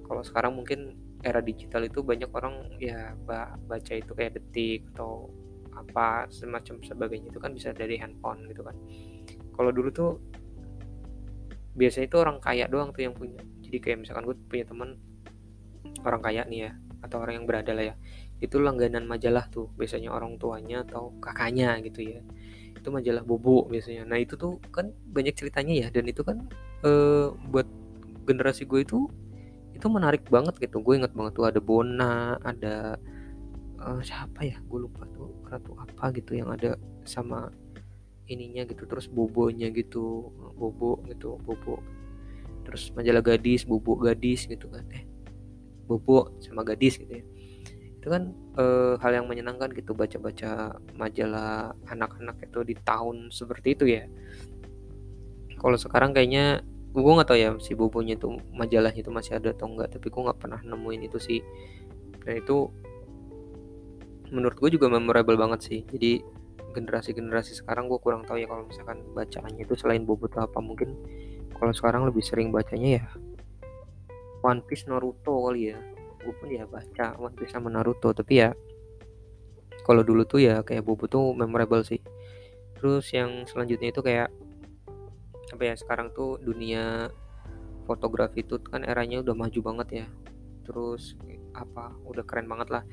kalau 0.07 0.23
sekarang 0.23 0.55
mungkin 0.55 0.95
era 1.27 1.43
digital 1.43 1.83
itu 1.83 2.07
banyak 2.07 2.31
orang 2.31 2.71
ya 2.79 3.19
baca 3.67 3.93
itu 3.99 4.15
kayak 4.15 4.39
detik 4.39 4.87
atau 4.95 5.27
apa 5.75 6.31
semacam 6.31 6.79
sebagainya. 6.87 7.35
Itu 7.35 7.43
kan 7.43 7.51
bisa 7.51 7.75
dari 7.75 7.99
handphone 7.99 8.47
gitu 8.47 8.63
kan. 8.63 8.77
Kalau 9.57 9.71
dulu 9.75 9.89
tuh 9.91 10.11
biasanya 11.77 12.07
itu 12.09 12.17
orang 12.19 12.41
kaya 12.41 12.65
doang 12.67 12.91
tuh 12.91 13.05
yang 13.05 13.15
punya. 13.15 13.45
Jadi 13.61 13.77
kayak 13.79 13.99
misalkan 14.03 14.25
gue 14.25 14.37
punya 14.49 14.65
teman 14.65 14.97
orang 16.03 16.21
kaya 16.25 16.43
nih 16.49 16.61
ya 16.69 16.73
atau 17.05 17.23
orang 17.23 17.39
yang 17.43 17.47
berada 17.47 17.77
lah 17.77 17.93
ya. 17.93 17.95
Itu 18.41 18.59
langganan 18.59 19.05
majalah 19.05 19.47
tuh 19.53 19.71
biasanya 19.77 20.11
orang 20.11 20.41
tuanya 20.41 20.83
atau 20.83 21.13
kakaknya 21.21 21.79
gitu 21.85 22.01
ya. 22.03 22.21
Itu 22.75 22.89
majalah 22.89 23.23
bobo 23.23 23.69
biasanya. 23.69 24.09
Nah 24.09 24.17
itu 24.17 24.35
tuh 24.41 24.59
kan 24.73 24.91
banyak 25.13 25.37
ceritanya 25.37 25.87
ya 25.87 25.89
dan 25.93 26.09
itu 26.09 26.25
kan 26.25 26.49
eh, 26.83 27.29
buat 27.53 27.69
generasi 28.27 28.67
gue 28.67 28.83
itu 28.83 29.07
itu 29.77 29.87
menarik 29.93 30.25
banget 30.33 30.57
gitu. 30.57 30.81
Gue 30.81 30.97
inget 30.97 31.13
banget 31.13 31.37
tuh 31.37 31.45
ada 31.45 31.61
Bona 31.61 32.41
ada 32.41 32.97
uh, 33.85 34.01
siapa 34.01 34.41
ya? 34.49 34.57
Gue 34.65 34.89
lupa 34.89 35.05
tuh 35.13 35.31
ratu 35.47 35.77
apa 35.77 36.11
gitu 36.17 36.33
yang 36.33 36.49
ada 36.49 36.81
sama 37.05 37.53
ininya 38.27 38.67
gitu 38.67 38.85
terus 38.91 39.07
bobonya 39.07 39.71
gitu 39.71 40.31
bobo 40.59 41.03
gitu 41.07 41.39
bobo. 41.43 41.83
Terus 42.67 42.91
majalah 42.95 43.23
gadis 43.23 43.63
bobo 43.63 43.95
gadis 43.99 44.51
gitu 44.51 44.67
kan 44.67 44.83
eh 44.91 45.07
bobo 45.87 46.35
sama 46.43 46.67
gadis 46.67 46.99
gitu 46.99 47.23
ya. 47.23 47.25
Itu 48.03 48.07
kan 48.11 48.35
e, 48.59 48.65
hal 48.99 49.23
yang 49.23 49.27
menyenangkan 49.31 49.71
gitu 49.75 49.95
baca-baca 49.95 50.79
majalah 50.99 51.75
anak-anak 51.87 52.43
itu 52.43 52.59
di 52.67 52.75
tahun 52.75 53.31
seperti 53.31 53.69
itu 53.79 53.85
ya. 53.87 54.05
Kalau 55.57 55.79
sekarang 55.79 56.11
kayaknya 56.13 56.61
gue 56.91 57.13
nggak 57.13 57.29
tahu 57.29 57.39
ya 57.39 57.51
si 57.61 57.77
bobonya 57.77 58.17
itu 58.17 58.41
majalahnya 58.57 59.05
itu 59.05 59.13
masih 59.13 59.37
ada 59.37 59.53
atau 59.53 59.69
enggak 59.69 59.93
tapi 59.93 60.09
gue 60.09 60.23
nggak 60.27 60.39
pernah 60.43 60.61
nemuin 60.67 61.07
itu 61.07 61.19
sih. 61.23 61.41
Dan 62.27 62.43
itu 62.43 62.67
menurut 64.35 64.59
gue 64.59 64.71
juga 64.75 64.91
memorable 64.91 65.39
banget 65.39 65.61
sih. 65.63 65.81
Jadi 65.87 66.19
generasi-generasi 66.77 67.65
sekarang 67.65 67.89
gue 67.89 67.97
kurang 67.97 68.29
tahu 68.29 68.37
ya 68.37 68.45
kalau 68.45 68.69
misalkan 68.69 69.01
bacaannya 69.17 69.65
itu 69.65 69.75
selain 69.81 70.05
Bobo 70.05 70.29
tuh 70.29 70.45
apa 70.45 70.61
mungkin. 70.61 70.93
Kalau 71.57 71.73
sekarang 71.73 72.05
lebih 72.05 72.21
sering 72.21 72.53
bacanya 72.53 73.01
ya 73.01 73.05
One 74.45 74.61
Piece 74.61 74.85
Naruto 74.85 75.49
kali 75.49 75.73
ya. 75.73 75.81
Gue 76.21 76.35
pun 76.37 76.53
ya 76.53 76.69
baca 76.69 77.17
One 77.17 77.33
Piece 77.33 77.57
sama 77.57 77.73
Naruto 77.73 78.13
tapi 78.13 78.45
ya 78.45 78.53
kalau 79.89 80.03
dulu 80.05 80.29
tuh 80.29 80.45
ya 80.45 80.61
kayak 80.61 80.85
Bobo 80.85 81.09
tuh 81.09 81.33
memorable 81.33 81.81
sih. 81.81 82.05
Terus 82.77 83.09
yang 83.17 83.49
selanjutnya 83.49 83.89
itu 83.89 84.05
kayak 84.05 84.29
apa 85.57 85.63
ya 85.63 85.75
sekarang 85.79 86.13
tuh 86.13 86.37
dunia 86.45 87.09
fotografi 87.89 88.45
itu 88.45 88.61
kan 88.61 88.85
eranya 88.85 89.25
udah 89.25 89.33
maju 89.33 89.61
banget 89.65 89.89
ya. 90.05 90.07
Terus 90.69 91.17
apa 91.57 91.97
udah 92.05 92.21
keren 92.29 92.45
banget 92.53 92.69
lah 92.69 92.85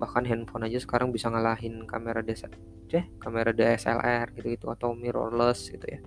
bahkan 0.00 0.24
handphone 0.24 0.64
aja 0.64 0.80
sekarang 0.80 1.12
bisa 1.12 1.28
ngalahin 1.28 1.84
kamera 1.84 2.24
DS 2.24 2.48
deh 2.88 3.04
kamera 3.20 3.52
DSLR 3.52 4.32
gitu 4.32 4.48
gitu 4.48 4.66
atau 4.72 4.96
mirrorless 4.96 5.68
gitu 5.68 5.84
ya. 5.84 6.00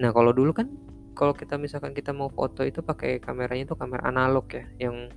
Nah 0.00 0.10
kalau 0.10 0.32
dulu 0.32 0.56
kan 0.56 0.72
kalau 1.12 1.36
kita 1.36 1.60
misalkan 1.60 1.92
kita 1.92 2.16
mau 2.16 2.32
foto 2.32 2.64
itu 2.64 2.80
pakai 2.80 3.20
kameranya 3.20 3.68
itu 3.68 3.76
kamera 3.76 4.08
analog 4.08 4.48
ya 4.48 4.64
yang 4.80 5.12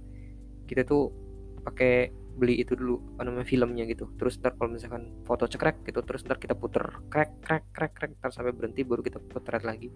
kita 0.67 0.83
tuh 0.83 1.15
pakai 1.63 2.11
beli 2.33 2.65
itu 2.65 2.73
dulu 2.73 2.99
apa 3.15 3.29
namanya 3.29 3.47
filmnya 3.47 3.87
gitu. 3.87 4.11
Terus 4.19 4.41
ntar 4.43 4.59
kalau 4.59 4.75
misalkan 4.75 5.15
foto 5.23 5.47
cekrek 5.47 5.87
gitu 5.87 6.03
terus 6.03 6.27
ntar 6.27 6.41
kita 6.41 6.57
puter 6.57 6.83
krek 7.07 7.39
krek 7.39 7.71
krek 7.71 7.93
krek 7.95 8.11
ntar 8.19 8.35
sampai 8.35 8.51
berhenti 8.51 8.83
baru 8.83 8.99
kita 8.99 9.23
puter 9.23 9.63
lagi. 9.63 9.93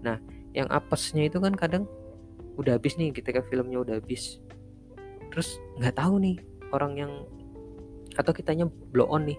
Nah 0.00 0.16
yang 0.56 0.70
apesnya 0.72 1.28
itu 1.28 1.36
kan 1.42 1.52
kadang 1.52 1.84
udah 2.56 2.80
habis 2.80 2.96
nih 2.96 3.12
ketika 3.12 3.44
filmnya 3.46 3.84
udah 3.84 4.00
habis. 4.00 4.40
Terus 5.30 5.60
nggak 5.78 5.98
tahu 5.98 6.18
nih 6.22 6.36
orang 6.70 6.92
yang 6.96 7.12
atau 8.16 8.32
kitanya 8.34 8.66
blow 8.66 9.06
on 9.10 9.28
nih. 9.28 9.38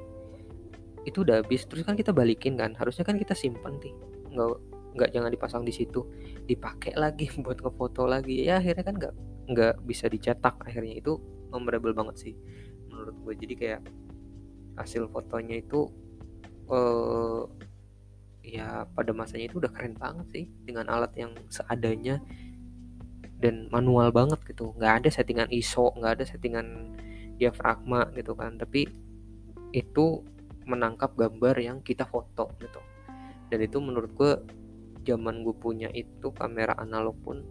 Itu 1.03 1.25
udah 1.25 1.41
habis. 1.43 1.65
Terus 1.65 1.83
kan 1.83 1.97
kita 1.97 2.13
balikin 2.15 2.55
kan. 2.55 2.77
Harusnya 2.77 3.03
kan 3.03 3.17
kita 3.17 3.35
simpan 3.35 3.79
nih 3.81 3.93
nggak 4.31 4.47
nggak 4.95 5.09
jangan 5.11 5.31
dipasang 5.31 5.63
di 5.67 5.73
situ. 5.73 6.05
Dipakai 6.47 6.95
lagi 6.95 7.27
buat 7.43 7.59
ngefoto 7.59 8.07
lagi. 8.07 8.45
Ya 8.45 8.61
akhirnya 8.61 8.83
kan 8.85 8.95
nggak 8.99 9.13
nggak 9.51 9.75
bisa 9.83 10.07
dicetak. 10.07 10.55
Akhirnya 10.63 10.99
itu 10.99 11.19
memorable 11.51 11.91
banget 11.91 12.15
sih 12.29 12.35
menurut 12.91 13.15
gue 13.23 13.33
jadi 13.47 13.53
kayak 13.55 13.81
hasil 14.79 15.07
fotonya 15.11 15.59
itu 15.59 15.87
uh, 16.71 17.43
ya 18.43 18.87
pada 18.91 19.11
masanya 19.11 19.47
itu 19.51 19.59
udah 19.59 19.71
keren 19.71 19.95
banget 19.97 20.27
sih. 20.31 20.45
Dengan 20.63 20.87
alat 20.87 21.11
yang 21.17 21.33
seadanya. 21.51 22.21
Dan 23.41 23.73
manual 23.73 24.13
banget 24.13 24.37
gitu. 24.45 24.77
Nggak 24.77 24.93
ada 25.01 25.09
settingan 25.09 25.49
ISO 25.49 25.89
nggak 25.97 26.21
ada 26.21 26.25
settingan 26.29 26.93
diafragma 27.41 28.13
gitu 28.13 28.37
kan. 28.37 28.61
Tapi 28.61 28.85
itu 29.73 30.21
menangkap 30.69 31.17
gambar 31.17 31.57
yang 31.57 31.81
kita 31.81 32.05
foto 32.05 32.53
gitu. 32.61 32.77
Dan 33.49 33.59
itu 33.65 33.81
menurut 33.81 34.13
gue 34.13 34.31
zaman 35.01 35.41
gue 35.41 35.55
punya 35.57 35.89
itu 35.91 36.29
kamera 36.29 36.77
analog 36.77 37.17
pun 37.25 37.41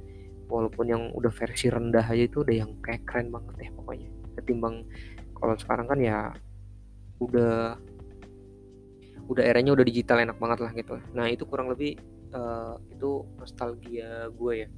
walaupun 0.47 0.87
yang 0.87 1.03
udah 1.15 1.31
versi 1.35 1.67
rendah 1.67 2.07
aja 2.07 2.31
itu 2.31 2.47
udah 2.47 2.55
yang 2.55 2.71
kayak 2.79 3.03
keren 3.03 3.35
banget 3.35 3.67
ya 3.67 3.71
pokoknya. 3.75 4.09
Ketimbang 4.39 4.87
kalau 5.35 5.55
sekarang 5.59 5.87
kan 5.91 5.99
ya 5.99 6.31
udah 7.19 7.75
udah 9.31 9.45
eranya 9.47 9.75
udah 9.75 9.87
digital 9.87 10.23
enak 10.23 10.39
banget 10.39 10.59
lah 10.63 10.73
gitu. 10.75 10.95
Nah 11.15 11.27
itu 11.31 11.47
kurang 11.47 11.71
lebih 11.71 11.99
uh, 12.35 12.79
itu 12.91 13.27
nostalgia 13.39 14.31
gue 14.31 14.53
ya 14.67 14.69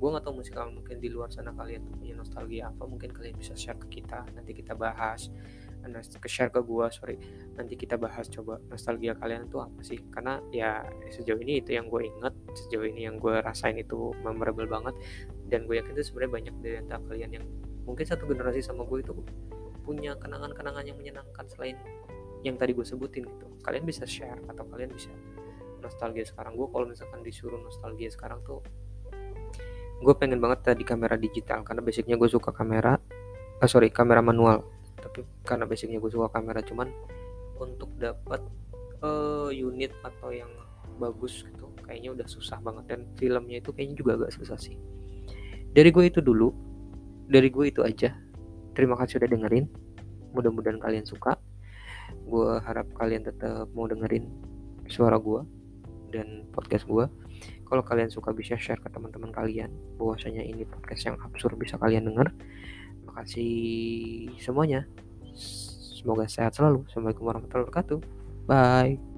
gue 0.00 0.08
nggak 0.08 0.24
tahu 0.24 0.40
musikal 0.40 0.72
mungkin 0.72 0.96
di 0.96 1.12
luar 1.12 1.28
sana 1.28 1.52
kalian 1.52 1.84
tuh 1.84 1.92
punya 2.00 2.16
nostalgia 2.16 2.72
apa 2.72 2.88
mungkin 2.88 3.12
kalian 3.12 3.36
bisa 3.36 3.52
share 3.52 3.76
ke 3.76 4.00
kita 4.00 4.24
nanti 4.32 4.56
kita 4.56 4.72
bahas. 4.72 5.28
Ke 6.20 6.28
share 6.28 6.48
ke 6.48 6.60
gue 6.64 6.86
sorry. 6.88 7.16
Nanti 7.56 7.76
kita 7.76 8.00
bahas 8.00 8.28
coba 8.32 8.60
nostalgia 8.72 9.12
kalian 9.16 9.52
tuh 9.52 9.64
apa 9.64 9.80
sih? 9.84 10.00
Karena 10.08 10.40
ya 10.52 10.80
sejauh 11.12 11.40
ini 11.40 11.60
itu 11.60 11.76
yang 11.76 11.92
gue 11.92 12.08
inget 12.08 12.32
sejauh 12.56 12.88
ini 12.88 13.04
yang 13.08 13.20
gue 13.20 13.44
rasain 13.44 13.76
itu 13.76 14.16
memorable 14.24 14.64
banget. 14.64 14.96
Dan 15.52 15.68
gue 15.68 15.76
yakin 15.76 15.92
itu 15.92 16.12
sebenarnya 16.12 16.32
banyak 16.32 16.54
dari 16.64 16.76
antara 16.80 17.00
kalian 17.04 17.30
yang 17.36 17.44
mungkin 17.84 18.04
satu 18.04 18.24
generasi 18.24 18.64
sama 18.64 18.88
gue 18.88 19.04
itu 19.04 19.12
punya 19.84 20.16
kenangan-kenangan 20.16 20.84
yang 20.84 20.96
menyenangkan 20.96 21.44
selain 21.48 21.76
yang 22.40 22.56
tadi 22.56 22.72
gue 22.72 22.84
sebutin 22.84 23.28
gitu. 23.28 23.46
Kalian 23.64 23.84
bisa 23.84 24.08
share 24.08 24.40
atau 24.48 24.64
kalian 24.64 24.92
bisa 24.92 25.12
nostalgia 25.80 26.24
sekarang. 26.24 26.56
Gue 26.56 26.68
kalau 26.72 26.88
misalkan 26.88 27.20
disuruh 27.24 27.60
nostalgia 27.60 28.08
sekarang 28.12 28.40
tuh 28.44 28.60
gue 30.00 30.14
pengen 30.16 30.40
banget 30.40 30.72
tadi 30.72 30.82
kamera 30.82 31.20
digital 31.20 31.60
karena 31.60 31.84
basicnya 31.84 32.16
gue 32.16 32.28
suka 32.28 32.50
kamera. 32.56 32.96
Ah 33.60 33.68
sorry 33.68 33.92
kamera 33.92 34.24
manual. 34.24 34.64
Tapi 34.96 35.24
karena 35.44 35.68
basicnya 35.68 36.00
gue 36.00 36.08
suka 36.08 36.32
kamera 36.32 36.64
cuman 36.64 36.88
untuk 37.60 37.92
dapat 38.00 38.40
uh, 39.04 39.52
unit 39.52 39.92
atau 40.00 40.32
yang 40.32 40.48
bagus 40.96 41.44
gitu 41.44 41.68
kayaknya 41.84 42.16
udah 42.16 42.26
susah 42.28 42.56
banget. 42.64 42.84
Dan 42.96 43.00
filmnya 43.20 43.60
itu 43.60 43.70
kayaknya 43.76 43.96
juga 44.00 44.10
agak 44.24 44.32
susah 44.32 44.56
sih. 44.56 44.80
Dari 45.70 45.92
gue 45.92 46.04
itu 46.08 46.24
dulu 46.24 46.48
dari 47.28 47.52
gue 47.52 47.68
itu 47.68 47.84
aja. 47.84 48.16
Terima 48.72 48.96
kasih 48.96 49.20
udah 49.20 49.28
dengerin. 49.28 49.68
Mudah-mudahan 50.32 50.80
kalian 50.80 51.04
suka. 51.04 51.36
Gue 52.24 52.56
harap 52.64 52.88
kalian 52.96 53.28
tetap 53.28 53.68
mau 53.76 53.84
dengerin 53.84 54.24
suara 54.88 55.20
gue 55.20 55.44
dan 56.10 56.48
podcast 56.50 56.88
gue 56.90 57.06
kalau 57.70 57.86
kalian 57.86 58.10
suka 58.10 58.34
bisa 58.34 58.58
share 58.58 58.82
ke 58.82 58.90
teman-teman 58.90 59.30
kalian 59.30 59.70
bahwasanya 59.94 60.42
ini 60.42 60.66
podcast 60.66 61.06
yang 61.06 61.16
absurd 61.22 61.54
bisa 61.54 61.78
kalian 61.78 62.10
denger. 62.10 62.34
Makasih 63.06 64.34
semuanya. 64.42 64.90
Semoga 65.38 66.26
sehat 66.26 66.58
selalu. 66.58 66.82
Assalamualaikum 66.90 67.24
warahmatullahi 67.30 67.64
wabarakatuh. 67.70 67.98
Bye 68.50 69.09